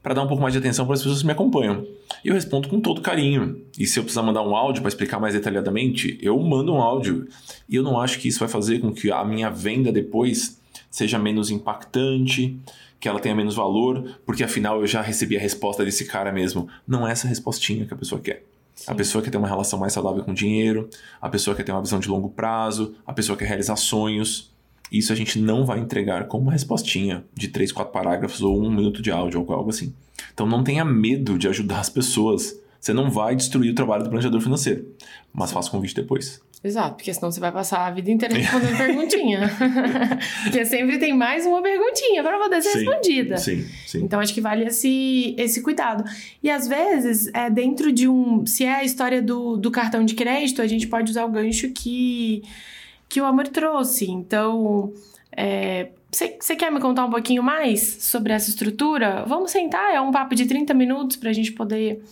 para 0.03 0.15
dar 0.15 0.23
um 0.23 0.29
pouco 0.29 0.41
mais 0.41 0.53
de 0.53 0.59
atenção 0.59 0.87
para 0.87 0.95
as 0.95 1.01
pessoas 1.01 1.21
que 1.21 1.27
me 1.27 1.33
acompanham. 1.33 1.85
E 2.25 2.29
eu 2.29 2.35
respondo 2.35 2.69
com 2.69 2.81
todo 2.81 3.01
carinho. 3.01 3.61
E 3.77 3.87
se 3.87 3.99
eu 3.99 4.05
precisar 4.05 4.23
mandar 4.23 4.43
um 4.43 4.55
áudio 4.55 4.81
para 4.81 4.89
explicar 4.89 5.19
mais 5.19 5.35
detalhadamente, 5.35 6.17
eu 6.23 6.39
mando 6.39 6.73
um 6.73 6.81
áudio. 6.81 7.27
E 7.69 7.75
eu 7.75 7.83
não 7.83 8.01
acho 8.01 8.19
que 8.21 8.29
isso 8.29 8.39
vai 8.39 8.49
fazer 8.49 8.79
com 8.79 8.93
que 8.93 9.11
a 9.11 9.25
minha 9.25 9.51
venda 9.51 9.91
depois 9.91 10.61
seja 10.91 11.19
menos 11.19 11.51
impactante, 11.51 12.59
que 13.01 13.09
ela 13.09 13.21
tenha 13.21 13.35
menos 13.35 13.55
valor, 13.55 14.19
porque 14.25 14.43
afinal 14.43 14.81
eu 14.81 14.87
já 14.87 15.03
recebi 15.03 15.37
a 15.37 15.41
resposta 15.41 15.85
desse 15.85 16.05
cara 16.05 16.33
mesmo. 16.33 16.69
Não 16.87 17.07
é 17.07 17.13
essa 17.13 17.29
respostinha 17.29 17.85
que 17.85 17.93
a 17.93 17.97
pessoa 17.97 18.21
quer. 18.21 18.45
A 18.87 18.95
pessoa 18.95 19.23
quer 19.23 19.31
ter 19.31 19.37
uma 19.37 19.49
relação 19.49 19.79
mais 19.79 19.93
saudável 19.93 20.23
com 20.23 20.31
o 20.31 20.35
dinheiro, 20.35 20.89
a 21.21 21.29
pessoa 21.29 21.55
quer 21.57 21.65
ter 21.65 21.73
uma 21.73 21.83
visão 21.83 21.99
de 21.99 22.09
longo 22.09 22.31
prazo, 22.31 22.95
a 23.05 23.13
pessoa 23.13 23.37
quer 23.37 23.47
realizar 23.47 23.77
sonhos. 23.77 24.57
Isso 24.91 25.13
a 25.13 25.17
gente 25.17 25.39
não 25.39 25.65
vai 25.65 25.79
entregar 25.79 26.27
como 26.27 26.45
uma 26.45 26.53
respostinha 26.53 27.25
de 27.35 27.49
três, 27.49 27.71
quatro 27.73 27.93
parágrafos 27.93 28.43
ou 28.43 28.61
um 28.63 28.71
minuto 28.71 29.03
de 29.03 29.11
áudio 29.11 29.45
ou 29.47 29.55
algo 29.55 29.71
assim. 29.71 29.93
Então 30.33 30.47
não 30.47 30.65
tenha 30.65 30.85
medo 30.85 31.39
de 31.39 31.49
ajudar 31.49 31.81
as 31.81 31.91
pessoas. 31.91 32.59
Você 32.81 32.93
não 32.93 33.11
vai 33.11 33.35
destruir 33.35 33.73
o 33.73 33.75
trabalho 33.75 34.05
do 34.05 34.11
planejador 34.11 34.41
financeiro, 34.41 34.87
mas 35.33 35.51
faça 35.51 35.69
o 35.69 35.73
convite 35.73 35.95
depois. 35.95 36.41
Exato, 36.63 36.97
porque 36.97 37.15
senão 37.15 37.31
você 37.31 37.39
vai 37.39 37.53
passar 37.53 37.87
a 37.87 37.91
vida 37.91 38.11
inteira 38.11 38.35
respondendo 38.35 38.77
perguntinha. 38.79 39.51
porque 40.43 40.65
sempre 40.65 40.99
tem 40.99 41.17
mais 41.17 41.47
uma 41.47 41.63
perguntinha 41.63 42.23
para 42.23 42.37
poder 42.39 42.63
ser 42.63 42.71
Sim, 42.71 42.79
respondida. 42.79 43.37
Sim, 43.37 43.67
sim. 43.87 43.99
Então 44.03 44.19
acho 44.19 44.35
que 44.35 44.41
vale 44.41 44.65
esse, 44.65 45.35
esse 45.39 45.63
cuidado. 45.63 46.03
E 46.43 46.51
às 46.51 46.67
vezes, 46.67 47.31
é 47.33 47.49
dentro 47.49 47.93
de 47.93 48.09
um. 48.09 48.45
Se 48.45 48.65
é 48.65 48.75
a 48.75 48.85
história 48.85 49.23
do, 49.23 49.57
do 49.57 49.71
cartão 49.71 50.05
de 50.05 50.15
crédito, 50.15 50.61
a 50.61 50.67
gente 50.67 50.89
pode 50.89 51.11
usar 51.11 51.25
o 51.25 51.31
gancho 51.31 51.71
que, 51.71 52.43
que 53.09 53.21
o 53.21 53.25
Amor 53.25 53.49
trouxe. 53.49 54.11
Então. 54.11 54.93
Você 56.11 56.57
quer 56.57 56.73
me 56.73 56.81
contar 56.81 57.05
um 57.05 57.11
pouquinho 57.11 57.43
mais 57.43 57.81
sobre 58.01 58.33
essa 58.33 58.49
estrutura? 58.49 59.25
Vamos 59.27 59.51
sentar, 59.51 59.95
é 59.95 60.01
um 60.01 60.11
papo 60.11 60.35
de 60.35 60.47
30 60.47 60.73
minutos 60.75 61.17
para 61.17 61.31
a 61.31 61.33
gente 61.33 61.53
poder. 61.53 62.03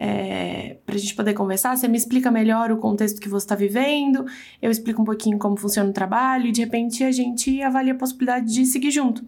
É, 0.00 0.76
pra 0.86 0.96
gente 0.96 1.12
poder 1.16 1.34
conversar, 1.34 1.76
você 1.76 1.88
me 1.88 1.96
explica 1.98 2.30
melhor 2.30 2.70
o 2.70 2.76
contexto 2.76 3.20
que 3.20 3.28
você 3.28 3.44
está 3.46 3.56
vivendo, 3.56 4.24
eu 4.62 4.70
explico 4.70 5.02
um 5.02 5.04
pouquinho 5.04 5.36
como 5.40 5.56
funciona 5.56 5.90
o 5.90 5.92
trabalho 5.92 6.46
e 6.46 6.52
de 6.52 6.60
repente 6.60 7.02
a 7.02 7.10
gente 7.10 7.60
avalia 7.62 7.94
a 7.94 7.96
possibilidade 7.96 8.46
de 8.54 8.64
seguir 8.64 8.92
junto. 8.92 9.24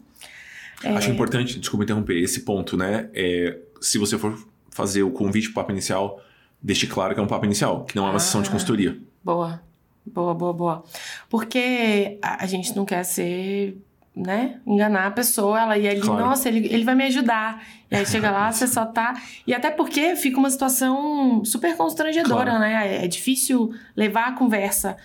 Acho 0.84 1.10
importante, 1.10 1.58
desculpa 1.58 1.82
interromper, 1.82 2.22
esse 2.22 2.42
ponto, 2.42 2.76
né? 2.76 3.10
É, 3.12 3.58
se 3.80 3.98
você 3.98 4.16
for 4.16 4.38
fazer 4.70 5.02
o 5.02 5.10
convite 5.10 5.48
para 5.48 5.52
o 5.52 5.54
papo 5.64 5.72
inicial, 5.72 6.22
deixe 6.62 6.86
claro 6.86 7.14
que 7.14 7.20
é 7.20 7.22
um 7.22 7.26
papo 7.26 7.46
inicial, 7.46 7.84
que 7.84 7.96
não 7.96 8.06
é 8.06 8.10
uma 8.10 8.20
sessão 8.20 8.40
de 8.40 8.48
Ah. 8.48 8.52
consultoria. 8.52 8.96
Boa, 9.24 9.60
boa, 10.06 10.34
boa, 10.34 10.52
boa. 10.52 10.84
Porque 11.28 12.18
a, 12.22 12.44
a 12.44 12.46
gente 12.46 12.74
não 12.76 12.84
quer 12.84 13.04
ser, 13.04 13.76
né? 14.14 14.60
Enganar 14.66 15.06
a 15.06 15.10
pessoa, 15.10 15.60
ela 15.60 15.78
ir 15.78 15.88
ali, 15.88 16.00
Claro. 16.00 16.24
nossa, 16.24 16.48
ele, 16.48 16.66
ele 16.72 16.84
vai 16.84 16.94
me 16.94 17.04
ajudar. 17.04 17.62
E 17.90 17.96
aí 17.96 18.06
chega 18.06 18.30
lá, 18.30 18.50
você 18.52 18.66
só 18.66 18.84
tá. 18.86 19.14
E 19.46 19.54
até 19.54 19.70
porque 19.70 20.16
fica 20.16 20.38
uma 20.38 20.50
situação 20.50 21.44
super 21.44 21.76
constrangedora, 21.76 22.50
Claro. 22.50 22.58
né? 22.60 22.96
É, 22.98 23.04
é 23.04 23.08
difícil 23.08 23.72
levar 23.96 24.28
a 24.28 24.32
conversa 24.32 24.96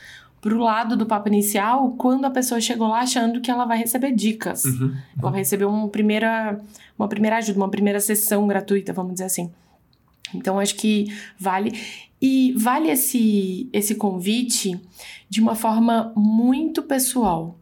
pro 0.42 0.60
lado 0.60 0.96
do 0.96 1.08
papo 1.08 1.28
inicial 1.28 1.92
quando 1.98 2.26
a 2.26 2.30
pessoa 2.30 2.62
chegou 2.62 2.88
lá 2.88 3.00
achando 3.00 3.42
que 3.42 3.50
ela 3.50 3.66
vai 3.66 3.80
receber 3.80 4.12
dicas. 4.12 4.64
Uhum. 4.66 4.96
Ela 5.20 5.32
vai 5.32 5.40
receber 5.40 5.66
uma 5.66 5.88
primeira, 5.90 6.60
uma 7.00 7.08
primeira 7.08 7.38
ajuda, 7.38 7.58
uma 7.58 7.70
primeira 7.70 8.00
sessão 8.00 8.46
gratuita, 8.46 8.94
vamos 8.94 9.14
dizer 9.14 9.26
assim. 9.26 9.52
Então, 10.34 10.60
acho 10.60 10.76
que 10.76 11.08
vale. 11.40 11.72
E 12.28 12.54
vale 12.58 12.90
esse, 12.90 13.70
esse 13.72 13.94
convite 13.94 14.80
de 15.30 15.40
uma 15.40 15.54
forma 15.54 16.12
muito 16.16 16.82
pessoal. 16.82 17.56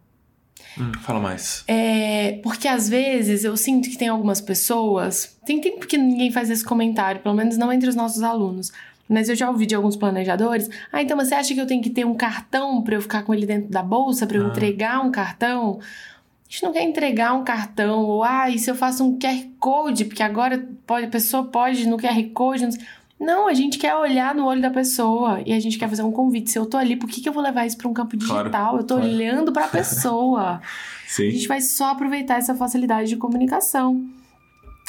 Hum, 0.79 0.91
fala 1.01 1.19
mais. 1.19 1.65
É, 1.67 2.39
porque 2.41 2.67
às 2.67 2.87
vezes 2.87 3.43
eu 3.43 3.57
sinto 3.57 3.89
que 3.89 3.97
tem 3.97 4.07
algumas 4.07 4.39
pessoas. 4.39 5.37
Tem 5.45 5.59
tempo 5.59 5.85
que 5.85 5.97
ninguém 5.97 6.31
faz 6.31 6.49
esse 6.49 6.63
comentário, 6.63 7.19
pelo 7.21 7.35
menos 7.35 7.57
não 7.57 7.73
entre 7.73 7.89
os 7.89 7.95
nossos 7.95 8.23
alunos. 8.23 8.71
Mas 9.09 9.27
eu 9.27 9.35
já 9.35 9.49
ouvi 9.49 9.65
de 9.65 9.75
alguns 9.75 9.97
planejadores. 9.97 10.69
Ah, 10.91 11.01
então 11.03 11.17
você 11.17 11.35
acha 11.35 11.53
que 11.53 11.59
eu 11.59 11.67
tenho 11.67 11.83
que 11.83 11.89
ter 11.89 12.05
um 12.05 12.15
cartão 12.15 12.81
para 12.81 12.95
eu 12.95 13.01
ficar 13.01 13.23
com 13.23 13.33
ele 13.33 13.45
dentro 13.45 13.69
da 13.69 13.83
bolsa, 13.83 14.25
para 14.25 14.37
eu 14.37 14.45
Ah. 14.45 14.49
entregar 14.49 15.05
um 15.05 15.11
cartão? 15.11 15.79
A 15.81 16.49
gente 16.49 16.63
não 16.63 16.71
quer 16.71 16.83
entregar 16.83 17.33
um 17.33 17.43
cartão, 17.43 18.01
ou 18.05 18.23
ah, 18.23 18.49
e 18.49 18.57
se 18.57 18.71
eu 18.71 18.75
faço 18.75 19.03
um 19.03 19.19
QR 19.19 19.43
Code, 19.59 20.05
porque 20.05 20.23
agora 20.23 20.65
pode, 20.87 21.05
a 21.07 21.09
pessoa 21.09 21.43
pode 21.43 21.85
no 21.87 21.97
QR 21.97 22.23
Code. 22.33 22.63
Não, 22.63 22.71
sei. 22.71 22.81
Não, 23.23 23.47
a 23.47 23.53
gente 23.53 23.77
quer 23.77 23.95
olhar 23.95 24.35
no 24.35 24.45
olho 24.45 24.61
da 24.61 24.69
pessoa 24.69 25.41
e 25.45 25.53
a 25.53 25.59
gente 25.59 25.77
quer 25.79 25.87
fazer 25.89 26.03
um 26.03 26.11
convite. 26.11 26.51
Se 26.51 26.59
eu 26.59 26.65
tô 26.65 26.77
ali, 26.77 26.95
por 26.95 27.09
que, 27.09 27.21
que 27.21 27.29
eu 27.29 27.33
vou 27.33 27.41
levar 27.41 27.65
isso 27.65 27.77
para 27.77 27.87
um 27.87 27.93
campo 27.93 28.17
Claro, 28.17 28.43
digital? 28.43 28.77
eu 28.77 28.83
tô 28.83 28.95
claro. 28.95 29.09
olhando 29.09 29.51
para 29.53 29.65
a 29.65 29.69
pessoa. 29.69 30.41
A 30.43 30.61
Sim. 31.07 31.31
gente 31.31 31.47
vai 31.47 31.61
só 31.61 31.91
aproveitar 31.91 32.37
essa 32.37 32.53
facilidade 32.53 33.09
de 33.09 33.15
comunicação. 33.17 34.05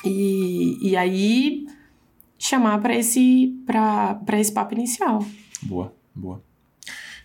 E, 0.05 0.79
e 0.91 0.97
aí 0.97 1.67
chamar 2.39 2.79
para 2.81 2.95
esse, 2.95 3.55
pra, 3.65 4.15
pra 4.17 4.39
esse 4.39 4.53
papo 4.53 4.75
inicial. 4.75 5.25
Boa, 5.63 5.95
boa. 6.15 6.43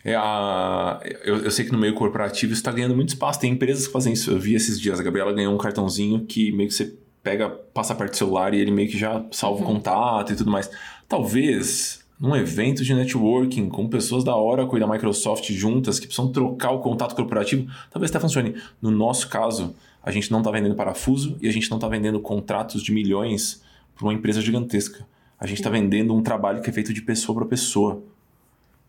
É 0.05 0.15
a, 0.15 0.99
eu, 1.25 1.37
eu 1.43 1.51
sei 1.51 1.65
que 1.65 1.73
no 1.73 1.77
meio 1.77 1.93
corporativo 1.93 2.53
isso 2.53 2.61
está 2.61 2.71
ganhando 2.71 2.95
muito 2.95 3.09
espaço. 3.09 3.39
Tem 3.39 3.51
empresas 3.51 3.85
que 3.87 3.91
fazem 3.91 4.13
isso. 4.13 4.31
Eu 4.31 4.39
vi 4.39 4.53
esses 4.55 4.79
dias. 4.79 4.99
A 4.99 5.03
Gabriela 5.03 5.33
ganhou 5.33 5.53
um 5.53 5.57
cartãozinho 5.57 6.25
que 6.25 6.51
meio 6.53 6.69
que 6.69 6.75
você 6.75 6.97
pega, 7.21 7.49
passa 7.49 7.91
a 7.91 7.95
parte 7.97 8.11
do 8.11 8.17
celular 8.17 8.53
e 8.53 8.59
ele 8.59 8.71
meio 8.71 8.89
que 8.89 8.97
já 8.97 9.25
salva 9.31 9.61
o 9.61 9.65
contato 9.65 10.31
e 10.31 10.35
tudo 10.37 10.49
mais. 10.49 10.69
Talvez 11.09 12.05
num 12.19 12.35
evento 12.35 12.83
de 12.83 12.93
networking 12.93 13.67
com 13.67 13.87
pessoas 13.87 14.23
da 14.23 14.35
Oracle 14.35 14.77
e 14.77 14.79
da 14.79 14.87
Microsoft 14.87 15.49
juntas 15.51 15.99
que 15.99 16.05
precisam 16.05 16.31
trocar 16.31 16.69
o 16.71 16.79
contato 16.79 17.15
corporativo, 17.15 17.67
talvez 17.89 18.11
até 18.11 18.19
funcione. 18.19 18.55
No 18.79 18.91
nosso 18.91 19.27
caso, 19.27 19.73
a 20.03 20.11
gente 20.11 20.29
não 20.29 20.39
está 20.39 20.51
vendendo 20.51 20.75
parafuso 20.75 21.35
e 21.41 21.47
a 21.47 21.51
gente 21.51 21.67
não 21.69 21.77
está 21.77 21.87
vendendo 21.87 22.19
contratos 22.19 22.83
de 22.83 22.91
milhões 22.91 23.63
para 23.95 24.05
uma 24.05 24.13
empresa 24.13 24.39
gigantesca. 24.39 25.03
A 25.39 25.47
gente 25.47 25.57
está 25.57 25.69
vendendo 25.69 26.13
um 26.13 26.21
trabalho 26.21 26.61
que 26.61 26.69
é 26.69 26.73
feito 26.73 26.93
de 26.93 27.01
pessoa 27.01 27.37
para 27.39 27.47
pessoa. 27.47 28.03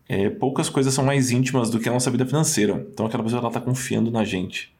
É, 0.07 0.29
poucas 0.29 0.69
coisas 0.69 0.93
são 0.93 1.03
mais 1.03 1.31
íntimas 1.31 1.71
do 1.71 1.79
que 1.79 1.89
a 1.89 1.91
nossa 1.91 2.11
vida 2.11 2.25
financeira. 2.25 2.85
Então 2.93 3.07
aquela 3.07 3.23
pessoa 3.23 3.47
está 3.47 3.59
confiando 3.59 4.11
na 4.11 4.23
gente. 4.23 4.71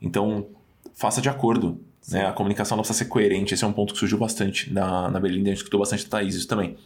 Então, 0.00 0.46
faça 0.94 1.20
de 1.20 1.28
acordo. 1.28 1.80
Né? 2.10 2.26
A 2.26 2.32
comunicação 2.32 2.76
não 2.76 2.82
precisa 2.82 3.04
ser 3.04 3.10
coerente. 3.10 3.54
Esse 3.54 3.64
é 3.64 3.66
um 3.66 3.72
ponto 3.72 3.92
que 3.92 3.98
surgiu 3.98 4.18
bastante 4.18 4.72
na, 4.72 5.10
na 5.10 5.20
Belinda. 5.20 5.48
A 5.48 5.52
gente 5.52 5.58
escutou 5.58 5.80
bastante 5.80 6.04
da 6.04 6.10
Thaís 6.10 6.34
isso 6.34 6.48
também. 6.48 6.76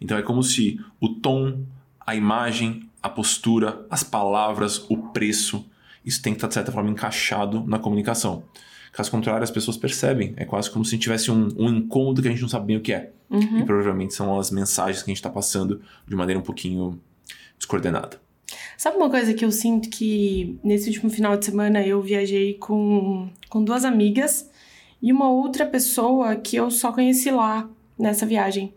Então 0.00 0.16
é 0.16 0.22
como 0.22 0.42
se 0.42 0.80
o 1.00 1.08
tom, 1.08 1.62
a 2.00 2.14
imagem, 2.14 2.88
a 3.02 3.08
postura, 3.08 3.84
as 3.90 4.02
palavras, 4.02 4.84
o 4.88 4.96
preço, 4.96 5.64
isso 6.04 6.20
tem 6.22 6.32
que 6.32 6.38
estar, 6.38 6.48
de 6.48 6.54
certa 6.54 6.72
forma, 6.72 6.90
encaixado 6.90 7.64
na 7.66 7.78
comunicação. 7.78 8.44
Caso 8.92 9.10
contrário, 9.10 9.42
as 9.42 9.50
pessoas 9.50 9.76
percebem. 9.76 10.34
É 10.36 10.44
quase 10.44 10.70
como 10.70 10.84
se 10.84 10.98
tivesse 10.98 11.30
um, 11.30 11.48
um 11.56 11.68
incômodo 11.68 12.20
que 12.20 12.28
a 12.28 12.30
gente 12.30 12.42
não 12.42 12.48
sabe 12.48 12.66
bem 12.66 12.76
o 12.76 12.80
que 12.80 12.92
é. 12.92 13.10
Uhum. 13.30 13.60
E 13.60 13.64
provavelmente 13.64 14.12
são 14.12 14.38
as 14.38 14.50
mensagens 14.50 15.02
que 15.02 15.10
a 15.10 15.12
gente 15.12 15.18
está 15.18 15.30
passando 15.30 15.80
de 16.06 16.14
maneira 16.14 16.38
um 16.38 16.42
pouquinho 16.42 17.00
descoordenada. 17.56 18.20
Sabe 18.76 18.96
uma 18.96 19.08
coisa 19.08 19.32
que 19.32 19.44
eu 19.44 19.50
sinto 19.50 19.88
que 19.88 20.58
nesse 20.62 20.88
último 20.88 21.08
final 21.08 21.36
de 21.36 21.46
semana 21.46 21.86
eu 21.86 22.02
viajei 22.02 22.54
com, 22.54 23.30
com 23.48 23.64
duas 23.64 23.84
amigas 23.84 24.50
e 25.02 25.12
uma 25.12 25.28
outra 25.28 25.66
pessoa 25.66 26.36
que 26.36 26.54
eu 26.56 26.70
só 26.70 26.92
conheci 26.92 27.30
lá 27.30 27.68
nessa 27.98 28.24
viagem. 28.24 28.72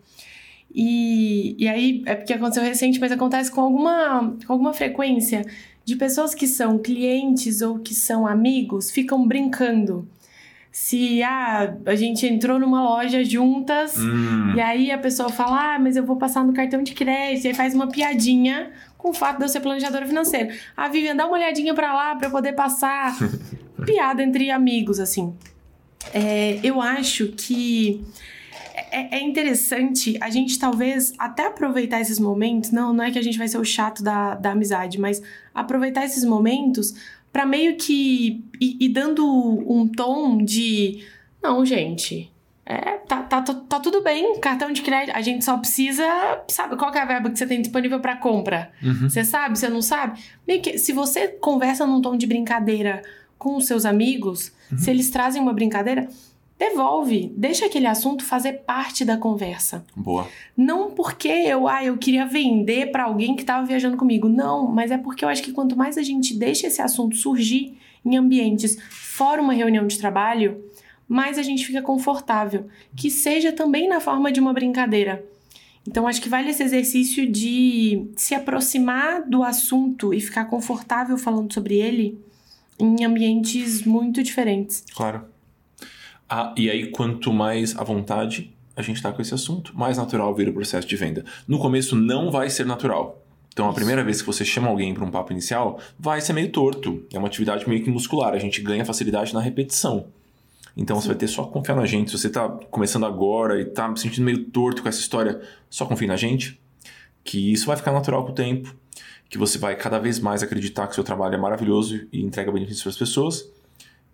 E, 0.73 1.55
e 1.57 1.67
aí 1.69 2.03
é 2.05 2.15
porque 2.15 2.33
aconteceu 2.33 2.63
recente, 2.63 2.99
mas 2.99 3.11
acontece 3.11 3.49
com 3.49 3.61
alguma, 3.61 4.35
com 4.45 4.51
alguma 4.51 4.73
frequência 4.73 5.45
de 5.85 5.95
pessoas 5.95 6.33
que 6.33 6.47
são 6.47 6.79
clientes 6.79 7.61
ou 7.61 7.79
que 7.79 7.93
são 7.93 8.25
amigos 8.25 8.91
ficam 8.91 9.25
brincando. 9.25 10.07
Se 10.71 11.23
ah, 11.23 11.73
a 11.85 11.95
gente 11.95 12.25
entrou 12.25 12.59
numa 12.59 12.83
loja 12.83 13.23
juntas 13.23 13.95
Hum, 13.97 14.53
e 14.57 14.59
aí 14.59 14.91
a 14.91 14.97
pessoa 14.97 15.29
fala, 15.29 15.75
ah, 15.75 15.79
mas 15.79 15.95
eu 15.95 16.05
vou 16.05 16.17
passar 16.17 16.43
no 16.43 16.51
cartão 16.51 16.83
de 16.83 16.93
crédito, 16.93 17.45
e 17.45 17.47
aí 17.47 17.53
faz 17.53 17.73
uma 17.73 17.88
piadinha 17.88 18.73
com 18.97 19.11
o 19.11 19.13
fato 19.13 19.38
de 19.38 19.45
eu 19.45 19.49
ser 19.49 19.61
planejadora 19.61 20.05
financeira. 20.05 20.53
Ah, 20.75 20.89
Vivian, 20.89 21.15
dá 21.15 21.25
uma 21.27 21.38
olhadinha 21.38 21.73
pra 21.73 21.93
lá 21.93 22.15
pra 22.15 22.27
eu 22.27 22.31
poder 22.31 22.51
passar. 22.53 23.15
Piada 23.85 24.21
entre 24.21 24.51
amigos, 24.51 24.99
assim. 24.99 25.33
É, 26.13 26.59
eu 26.63 26.81
acho 26.81 27.29
que 27.29 28.03
é, 28.91 29.17
é 29.17 29.21
interessante 29.21 30.17
a 30.21 30.29
gente 30.29 30.57
talvez 30.57 31.13
até 31.17 31.47
aproveitar 31.47 31.99
esses 31.99 32.19
momentos. 32.19 32.71
Não, 32.71 32.93
não 32.93 33.03
é 33.03 33.11
que 33.11 33.19
a 33.19 33.21
gente 33.21 33.37
vai 33.37 33.47
ser 33.47 33.57
o 33.57 33.65
chato 33.65 34.03
da, 34.03 34.35
da 34.35 34.51
amizade, 34.51 34.99
mas 34.99 35.21
aproveitar 35.53 36.05
esses 36.05 36.23
momentos 36.23 36.95
pra 37.31 37.45
meio 37.45 37.75
que 37.75 38.43
ir, 38.61 38.77
ir 38.79 38.89
dando 38.89 39.25
um 39.25 39.87
tom 39.87 40.37
de. 40.37 41.03
Não, 41.43 41.65
gente. 41.65 42.31
É, 42.65 42.97
tá, 43.07 43.21
tá, 43.21 43.41
tá, 43.41 43.53
tá 43.53 43.79
tudo 43.79 44.01
bem, 44.01 44.39
cartão 44.39 44.71
de 44.71 44.81
crédito. 44.81 45.15
A 45.15 45.21
gente 45.21 45.45
só 45.45 45.57
precisa. 45.57 46.03
Sabe 46.47 46.75
qual 46.75 46.93
é 46.93 46.99
a 46.99 47.05
verba 47.05 47.29
que 47.29 47.37
você 47.37 47.45
tem 47.45 47.61
disponível 47.61 47.99
pra 47.99 48.15
compra? 48.15 48.71
uhum. 48.81 49.09
Você 49.09 49.23
sabe, 49.23 49.59
você 49.59 49.69
não 49.69 49.81
sabe? 49.81 50.19
Meio 50.47 50.61
que, 50.61 50.77
se 50.77 50.91
você 50.91 51.27
conversa 51.27 51.85
num 51.85 52.01
tom 52.01 52.17
de 52.17 52.25
brincadeira 52.25 53.03
com 53.38 53.56
os 53.58 53.65
seus 53.65 53.86
amigos, 53.86 54.52
se 54.78 54.89
eles 54.89 55.10
trazem 55.10 55.41
uma 55.41 55.54
brincadeira, 55.54 56.10
devolve. 56.58 57.32
Deixa 57.36 57.65
aquele 57.65 57.86
assunto 57.86 58.24
fazer 58.24 58.63
parte 58.65 59.04
da 59.04 59.17
conversa. 59.17 59.86
Boa. 59.95 60.28
Não 60.56 60.91
porque 60.91 61.28
eu, 61.28 61.67
ah, 61.67 61.84
eu 61.84 61.98
queria 61.98 62.26
vender 62.26 62.91
pra 62.91 63.04
alguém 63.04 63.36
que 63.36 63.43
tava 63.43 63.65
viajando 63.65 63.98
comigo. 63.98 64.30
Não, 64.30 64.67
mas 64.67 64.91
é 64.91 64.98
porque 64.98 65.24
eu 65.24 65.30
acho 65.30 65.43
que 65.43 65.52
quanto 65.52 65.76
mais 65.76 65.98
a 65.98 66.04
gente 66.04 66.36
deixa 66.36 66.67
esse 66.67 66.82
assunto 66.82 67.15
surgir 67.15 67.78
em 68.04 68.17
ambientes 68.17 68.78
fora 68.89 69.41
uma 69.41 69.54
reunião 69.54 69.86
de 69.88 69.98
trabalho, 69.98 70.63
mais 71.08 71.38
a 71.38 71.43
gente 71.43 71.65
fica 71.65 71.82
confortável. 71.82 72.67
Que 72.95 73.10
seja 73.10 73.52
também 73.52 73.88
na 73.88 74.00
forma 74.00 74.32
de 74.32 74.39
uma 74.39 74.54
brincadeira. 74.54 75.24
Então, 75.88 76.08
acho 76.08 76.19
que 76.19 76.30
vale 76.30 76.50
esse 76.50 76.63
exercício 76.63 77.32
de 77.32 78.08
se 78.15 78.34
aproximar 78.34 79.21
do 79.21 79.43
assunto 79.43 80.13
e 80.15 80.19
ficar 80.19 80.45
confortável 80.45 81.15
falando 81.15 81.54
sobre 81.54 81.76
ele 81.76 82.17
em 82.79 83.05
ambientes 83.05 83.83
muito 83.83 84.21
diferentes. 84.23 84.83
Claro. 84.93 85.23
Ah, 86.29 86.53
e 86.57 86.69
aí, 86.69 86.89
quanto 86.91 87.31
mais 87.31 87.77
à 87.77 87.83
vontade 87.83 88.51
a 88.75 88.81
gente 88.81 88.97
está 88.97 89.11
com 89.11 89.21
esse 89.21 89.33
assunto, 89.33 89.77
mais 89.77 89.97
natural 89.97 90.33
vira 90.35 90.49
o 90.49 90.53
processo 90.53 90.88
de 90.88 90.95
venda. 90.95 91.23
No 91.47 91.57
começo 91.59 91.95
não 91.95 92.29
vai 92.29 92.49
ser 92.49 92.65
natural. 92.65 93.21
Então, 93.53 93.69
a 93.69 93.73
primeira 93.73 94.03
vez 94.03 94.21
que 94.21 94.27
você 94.27 94.43
chama 94.43 94.67
alguém 94.67 94.93
para 94.93 95.05
um 95.05 95.09
papo 95.09 95.31
inicial, 95.31 95.79
vai 95.97 96.19
ser 96.19 96.33
meio 96.33 96.51
torto. 96.51 97.05
É 97.13 97.17
uma 97.17 97.27
atividade 97.27 97.67
meio 97.69 97.81
que 97.81 97.89
muscular. 97.89 98.33
A 98.33 98.38
gente 98.38 98.61
ganha 98.61 98.83
facilidade 98.83 99.33
na 99.33 99.39
repetição. 99.39 100.07
Então, 100.75 100.99
você 100.99 101.07
vai 101.07 101.15
ter 101.15 101.27
só 101.27 101.45
confiar 101.45 101.75
na 101.75 101.85
gente. 101.85 102.11
Se 102.11 102.17
você 102.17 102.27
está 102.27 102.49
começando 102.49 103.05
agora 103.05 103.57
e 103.57 103.63
está 103.63 103.95
se 103.95 104.01
sentindo 104.01 104.25
meio 104.25 104.43
torto 104.45 104.83
com 104.83 104.89
essa 104.89 104.99
história, 104.99 105.39
só 105.69 105.85
confie 105.85 106.05
na 106.05 106.17
gente. 106.17 106.59
Que 107.23 107.53
isso 107.53 107.67
vai 107.67 107.77
ficar 107.77 107.93
natural 107.93 108.25
com 108.25 108.33
o 108.33 108.35
tempo. 108.35 108.75
Que 109.29 109.38
você 109.38 109.57
vai 109.57 109.75
cada 109.75 109.99
vez 109.99 110.19
mais 110.19 110.43
acreditar 110.43 110.85
que 110.88 110.91
o 110.91 110.95
seu 110.95 111.03
trabalho 111.03 111.35
é 111.35 111.38
maravilhoso 111.38 112.07
e 112.11 112.23
entrega 112.23 112.51
benefícios 112.51 112.83
para 112.83 112.91
as 112.91 112.97
pessoas 112.97 113.49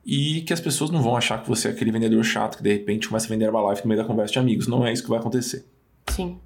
e 0.06 0.42
que 0.42 0.54
as 0.54 0.60
pessoas 0.60 0.90
não 0.90 1.02
vão 1.02 1.16
achar 1.16 1.42
que 1.42 1.48
você 1.48 1.68
é 1.68 1.72
aquele 1.72 1.92
vendedor 1.92 2.24
chato 2.24 2.58
que 2.58 2.64
de 2.64 2.72
repente 2.72 3.08
começa 3.08 3.28
a 3.28 3.30
vender 3.30 3.46
Herbalife 3.46 3.84
no 3.84 3.90
meio 3.90 4.02
da 4.02 4.08
conversa 4.08 4.34
de 4.34 4.40
amigos. 4.40 4.68
Não 4.68 4.86
é 4.86 4.92
isso 4.92 5.04
que 5.04 5.10
vai 5.10 5.20
acontecer. 5.20 5.66
Sim. 6.10 6.40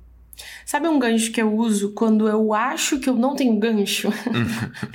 Sabe 0.66 0.88
um 0.88 1.00
gancho 1.00 1.32
que 1.32 1.42
eu 1.42 1.56
uso 1.56 1.94
quando 1.94 2.28
eu 2.28 2.54
acho 2.54 3.00
que 3.00 3.10
eu 3.10 3.16
não 3.16 3.36
tenho 3.36 3.58
gancho? 3.58 4.10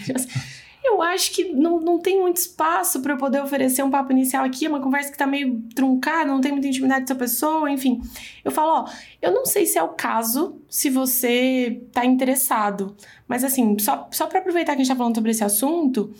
eu 1.02 1.08
acho 1.08 1.32
que 1.32 1.52
não, 1.52 1.80
não 1.80 1.98
tem 1.98 2.20
muito 2.20 2.36
espaço 2.36 3.00
para 3.00 3.14
eu 3.14 3.18
poder 3.18 3.42
oferecer 3.42 3.82
um 3.82 3.90
papo 3.90 4.12
inicial 4.12 4.44
aqui, 4.44 4.66
é 4.66 4.68
uma 4.68 4.80
conversa 4.80 5.10
que 5.10 5.18
tá 5.18 5.26
meio 5.26 5.62
truncada, 5.74 6.30
não 6.30 6.40
tem 6.40 6.52
muita 6.52 6.68
intimidade 6.68 7.00
com 7.00 7.04
essa 7.04 7.14
pessoa, 7.14 7.70
enfim. 7.70 8.00
Eu 8.44 8.50
falo, 8.50 8.84
ó, 8.84 8.90
eu 9.20 9.32
não 9.32 9.46
sei 9.46 9.66
se 9.66 9.78
é 9.78 9.82
o 9.82 9.88
caso, 9.88 10.60
se 10.68 10.90
você 10.90 11.82
tá 11.92 12.04
interessado, 12.04 12.96
mas 13.26 13.44
assim, 13.44 13.78
só, 13.78 14.08
só 14.10 14.26
para 14.26 14.40
aproveitar 14.40 14.74
que 14.74 14.82
a 14.82 14.84
gente 14.84 14.92
tá 14.92 14.96
falando 14.96 15.14
sobre 15.14 15.30
esse 15.30 15.44
assunto, 15.44 16.12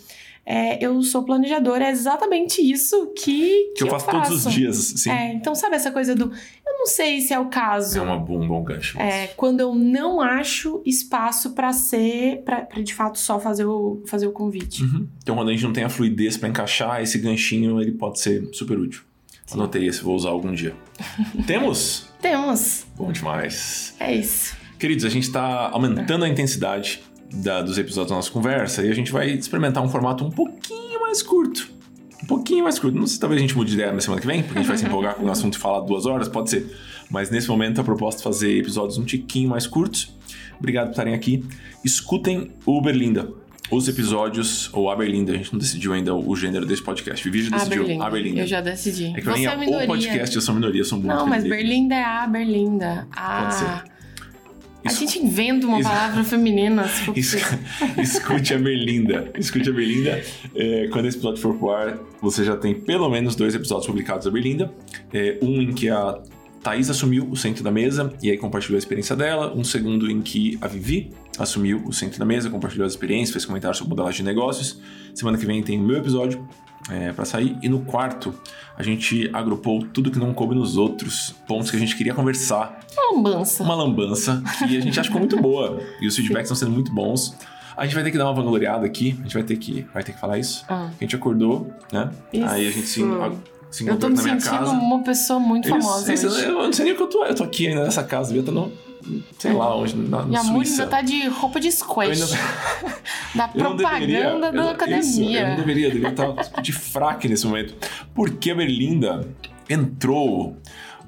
é, 0.45 0.83
eu 0.83 1.01
sou 1.03 1.23
planejadora, 1.23 1.85
é 1.85 1.91
exatamente 1.91 2.61
isso 2.61 3.13
que, 3.15 3.73
Que 3.75 3.83
eu 3.83 3.87
faço, 3.87 4.07
todos 4.09 4.45
os 4.45 4.53
dias, 4.53 4.77
sim. 4.97 5.11
É, 5.11 5.33
então 5.33 5.53
sabe 5.53 5.75
essa 5.75 5.91
coisa 5.91 6.15
do, 6.15 6.25
eu 6.25 6.79
não 6.79 6.87
sei 6.87 7.21
se 7.21 7.33
é 7.33 7.39
o 7.39 7.45
caso. 7.45 7.99
É 7.99 8.01
uma 8.01 8.17
bom, 8.17 8.43
um 8.43 8.47
bom 8.47 8.63
gancho. 8.63 8.99
É, 8.99 9.27
quando 9.27 9.59
eu 9.59 9.75
não 9.75 10.19
acho 10.19 10.81
espaço 10.85 11.51
pra 11.51 11.71
ser, 11.71 12.41
pra, 12.43 12.61
de 12.61 12.93
fato 12.93 13.19
só 13.19 13.39
fazer 13.39 13.65
o, 13.65 14.01
fazer 14.07 14.25
o 14.25 14.31
convite. 14.31 14.83
Uhum. 14.83 15.07
Então, 15.21 15.35
quando 15.35 15.49
a 15.49 15.51
gente 15.51 15.63
não 15.63 15.73
tem 15.73 15.83
a 15.83 15.89
fluidez 15.89 16.37
para 16.37 16.49
encaixar, 16.49 17.01
esse 17.01 17.19
ganchinho 17.19 17.79
ele 17.79 17.91
pode 17.91 18.19
ser 18.19 18.49
super 18.51 18.79
útil. 18.79 19.03
Anotei 19.51 19.85
esse, 19.85 20.01
vou 20.01 20.15
usar 20.15 20.29
algum 20.29 20.53
dia. 20.53 20.73
Temos? 21.45 22.07
Temos. 22.21 22.85
Bom 22.95 23.11
demais. 23.11 23.93
É 23.99 24.15
isso. 24.15 24.55
Queridos, 24.79 25.05
a 25.05 25.09
gente 25.09 25.23
está 25.23 25.69
aumentando 25.69 26.25
a 26.25 26.29
intensidade 26.29 27.03
da- 27.33 27.61
dos 27.61 27.77
episódios 27.77 28.09
da 28.09 28.15
nossa 28.15 28.31
conversa 28.31 28.83
e 28.85 28.89
a 28.89 28.93
gente 28.93 29.11
vai 29.11 29.29
experimentar 29.29 29.83
um 29.83 29.89
formato 29.89 30.23
um 30.25 30.29
pouquinho 30.31 31.01
mais 31.01 31.21
curto. 31.23 31.69
Um 32.23 32.25
pouquinho 32.27 32.63
mais 32.63 32.77
curto. 32.77 32.95
Não 32.97 33.07
sei 33.07 33.15
se 33.15 33.19
talvez 33.19 33.39
a 33.39 33.41
gente 33.41 33.55
mude 33.57 33.71
de 33.71 33.77
ideia 33.77 33.91
na 33.91 33.99
semana 33.99 34.21
que 34.21 34.27
vem, 34.27 34.43
porque 34.43 34.59
a 34.59 34.61
gente 34.61 34.67
vai 34.69 34.77
se 34.77 34.85
empolgar 34.85 35.15
com 35.15 35.25
o 35.25 35.31
assunto 35.31 35.55
e 35.55 35.57
falar 35.57 35.79
duas 35.81 36.05
horas, 36.05 36.27
pode 36.27 36.49
ser. 36.49 36.67
Mas 37.09 37.29
nesse 37.31 37.49
momento 37.49 37.81
a 37.81 37.83
proposta 37.83 38.21
é 38.21 38.23
fazer 38.23 38.57
episódios 38.57 38.97
um 38.97 39.03
tiquinho 39.03 39.49
mais 39.49 39.65
curtos. 39.65 40.15
Obrigado 40.59 40.85
por 40.87 40.91
estarem 40.91 41.13
aqui. 41.15 41.43
Escutem 41.83 42.51
o 42.65 42.79
Berlinda. 42.81 43.29
Os 43.71 43.87
episódios, 43.87 44.69
ou 44.73 44.91
a 44.91 44.95
Berlinda, 44.95 45.31
a 45.31 45.35
gente 45.37 45.51
não 45.53 45.59
decidiu 45.59 45.93
ainda 45.93 46.13
o 46.13 46.35
gênero 46.35 46.65
desse 46.65 46.83
podcast. 46.83 47.23
Vivi 47.27 47.47
já 47.49 47.55
A 47.55 47.59
decidiu 47.59 48.01
a 48.03 48.09
Berlinda. 48.09 48.41
Eu 48.41 48.45
já 48.47 48.59
decidi. 48.61 49.05
É 49.07 49.13
que 49.13 49.21
pra 49.21 49.33
mim 49.33 49.39
Você 49.43 49.47
é 49.47 49.51
é 49.51 49.55
o 49.55 49.59
minoria. 49.59 49.87
podcast, 49.87 50.35
eu 50.35 50.41
sou 50.41 50.53
minoria, 50.55 50.81
eu 50.81 50.85
sou 50.85 50.99
um 50.99 51.01
Não, 51.01 51.25
mas 51.25 51.43
Berlinda. 51.43 51.55
Berlinda 51.63 51.95
é 51.95 52.03
a 52.03 52.27
Berlinda. 52.27 53.07
Pode 53.15 53.53
ser. 53.55 53.83
Ah. 54.83 54.89
A 54.89 54.93
gente 54.93 55.19
inventa 55.19 55.67
uma 55.67 55.81
palavra 55.81 56.23
feminina. 56.23 56.87
Se 56.87 57.03
for. 57.03 57.17
Escute 58.01 58.53
a 58.53 58.57
Berlinda. 58.57 59.31
Escute 59.37 59.69
a 59.69 59.73
Berlinda. 59.73 60.23
É, 60.55 60.87
quando 60.91 61.05
esse 61.07 61.17
episódio 61.17 61.41
for 61.41 61.55
pro 61.55 61.71
ar, 61.71 61.99
você 62.21 62.43
já 62.43 62.57
tem 62.57 62.73
pelo 62.73 63.09
menos 63.09 63.35
dois 63.35 63.53
episódios 63.53 63.87
publicados 63.87 64.25
da 64.25 64.31
Berlinda. 64.31 64.73
É, 65.13 65.37
um 65.41 65.61
em 65.61 65.71
que 65.71 65.89
a 65.89 66.19
Thaís 66.63 66.89
assumiu 66.89 67.27
o 67.29 67.35
centro 67.35 67.63
da 67.63 67.71
mesa 67.71 68.13
e 68.21 68.29
aí 68.29 68.37
compartilhou 68.37 68.75
a 68.75 68.79
experiência 68.79 69.15
dela. 69.15 69.53
Um 69.55 69.63
segundo 69.63 70.09
em 70.09 70.21
que 70.21 70.57
a 70.61 70.67
Vivi 70.67 71.11
assumiu 71.37 71.81
o 71.85 71.93
centro 71.93 72.19
da 72.19 72.25
mesa, 72.25 72.49
compartilhou 72.49 72.85
as 72.85 72.93
experiências, 72.93 73.31
fez 73.31 73.45
comentários 73.45 73.77
sobre 73.77 73.89
modelagem 73.89 74.23
de 74.23 74.23
negócios. 74.23 74.79
Semana 75.13 75.37
que 75.37 75.45
vem 75.45 75.61
tem 75.63 75.79
o 75.79 75.83
meu 75.83 75.97
episódio 75.97 76.47
é, 76.89 77.11
para 77.13 77.25
sair. 77.25 77.57
E 77.61 77.69
no 77.69 77.81
quarto, 77.81 78.33
a 78.77 78.83
gente 78.83 79.29
agrupou 79.33 79.85
tudo 79.93 80.09
que 80.11 80.17
não 80.19 80.33
coube 80.33 80.55
nos 80.55 80.77
outros 80.77 81.35
pontos 81.47 81.69
que 81.69 81.77
a 81.77 81.79
gente 81.79 81.95
queria 81.95 82.13
conversar 82.13 82.79
Uma 82.97 83.15
lambança. 83.15 83.63
uma 83.63 83.75
lambança 83.75 84.43
que 84.59 84.77
a 84.77 84.81
gente 84.81 84.89
acha 84.99 85.01
que 85.01 85.07
ficou 85.07 85.19
muito 85.19 85.37
boa. 85.41 85.79
E 86.01 86.07
os 86.07 86.15
feedbacks 86.15 86.45
estão 86.51 86.55
sendo 86.55 86.71
muito 86.71 86.91
bons. 86.93 87.35
A 87.77 87.85
gente 87.85 87.93
vai 87.95 88.03
ter 88.03 88.11
que 88.11 88.17
dar 88.17 88.25
uma 88.25 88.33
vangloriada 88.33 88.85
aqui. 88.85 89.15
A 89.19 89.23
gente 89.23 89.33
vai 89.33 89.43
ter 89.43 89.55
que, 89.57 89.85
vai 89.93 90.03
ter 90.03 90.11
que 90.13 90.19
falar 90.19 90.37
isso. 90.37 90.65
Ah, 90.67 90.89
A 90.89 91.03
gente 91.03 91.15
acordou, 91.15 91.71
né? 91.91 92.09
Isso. 92.33 92.45
Aí 92.45 92.67
a 92.67 92.71
gente 92.71 92.87
se 92.87 93.01
assim, 93.69 93.87
Eu 93.87 93.97
tô 93.97 94.09
me 94.09 94.17
sentindo 94.17 94.43
casa. 94.43 94.71
uma 94.71 94.99
pessoa 95.03 95.39
muito 95.39 95.69
Eles- 95.69 95.83
famosa. 95.85 96.11
hoje. 96.13 96.43
eu 96.45 96.53
não 96.53 96.73
sei 96.73 96.85
nem 96.85 96.93
o 96.93 96.97
que 96.97 97.03
eu 97.03 97.07
tô. 97.07 97.23
Eu 97.25 97.33
tô 97.33 97.43
aqui 97.43 97.67
ainda 97.67 97.83
nessa 97.83 98.03
casa, 98.03 98.27
devia 98.27 98.41
estar 98.41 98.51
no. 98.51 98.71
Sei 99.39 99.51
lá 99.53 99.75
onde, 99.75 99.95
na, 99.95 100.23
no 100.23 100.33
E 100.33 100.35
a 100.35 100.43
Suíça. 100.43 100.83
ainda 100.83 100.87
tá 100.95 101.01
de 101.01 101.27
roupa 101.27 101.59
de 101.59 101.71
squash. 101.71 102.21
ainda- 102.21 102.95
Da 103.35 103.47
deveria- 103.47 103.75
propaganda 103.75 104.47
eu 104.47 104.51
da 104.51 104.71
academia. 104.71 104.99
isso, 104.99 105.21
eu 105.21 105.47
não 105.47 105.55
deveria, 105.55 105.87
eu 105.87 105.91
deveria 105.93 106.09
estar 106.41 106.61
de 106.61 106.71
fraque 106.73 107.27
nesse 107.29 107.45
momento. 107.47 107.75
Porque 108.13 108.51
a 108.51 108.55
Berlinda 108.55 109.27
entrou 109.69 110.57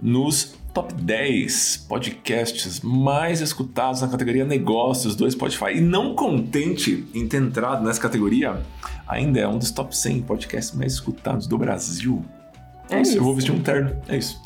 nos 0.02 0.56
top 0.74 0.94
10 0.96 1.86
podcasts 1.88 2.82
mais 2.82 3.40
escutados 3.42 4.02
na 4.02 4.08
categoria 4.08 4.44
negócios 4.44 5.16
do 5.16 5.30
Spotify. 5.30 5.76
E 5.76 5.82
não 5.82 6.16
contente 6.16 7.06
em 7.14 7.28
ter 7.28 7.38
entrado 7.42 7.86
nessa 7.86 8.02
categoria, 8.02 8.60
ainda 9.08 9.40
é 9.40 9.48
um 9.48 9.58
dos 9.60 9.70
top 9.70 9.96
100 9.96 10.22
podcasts 10.22 10.76
mais 10.76 10.94
escutados 10.94 11.46
do 11.46 11.58
Brasil. 11.58 12.24
É, 12.90 12.96
É 12.98 13.02
isso, 13.02 13.12
eu 13.12 13.16
isso. 13.16 13.24
vou 13.24 13.36
vestir 13.36 13.52
um 13.54 13.60
terno. 13.62 13.96
É 14.08 14.18
isso. 14.18 14.42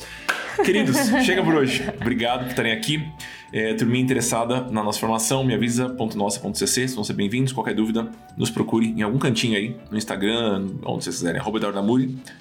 Queridos, 0.64 0.96
chega 1.24 1.42
por 1.42 1.54
hoje. 1.54 1.82
Obrigado 2.00 2.40
por 2.40 2.48
estarem 2.50 2.72
aqui. 2.72 3.06
É, 3.52 3.74
turminha 3.74 4.02
interessada 4.02 4.62
na 4.70 4.82
nossa 4.82 4.98
formação, 4.98 5.44
me 5.44 5.54
avisa.nossa.cc, 5.54 6.88
são 6.88 7.02
ser 7.02 7.14
bem-vindos. 7.14 7.52
Qualquer 7.52 7.74
dúvida, 7.74 8.10
nos 8.36 8.50
procure 8.50 8.88
em 8.88 9.02
algum 9.02 9.18
cantinho 9.18 9.56
aí, 9.56 9.76
no 9.90 9.96
Instagram, 9.96 10.66
onde 10.84 11.04
vocês 11.04 11.16
quiserem, 11.16 11.40
arroba 11.40 11.58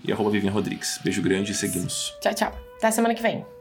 e 0.04 0.12
arroba 0.12 0.30
Vivian 0.30 0.52
Rodrigues. 0.52 1.00
Beijo 1.04 1.22
grande 1.22 1.52
e 1.52 1.56
seguimos. 1.56 2.14
Tchau, 2.22 2.34
tchau. 2.34 2.52
Até 2.78 2.92
semana 2.92 3.16
que 3.16 3.22
vem. 3.22 3.57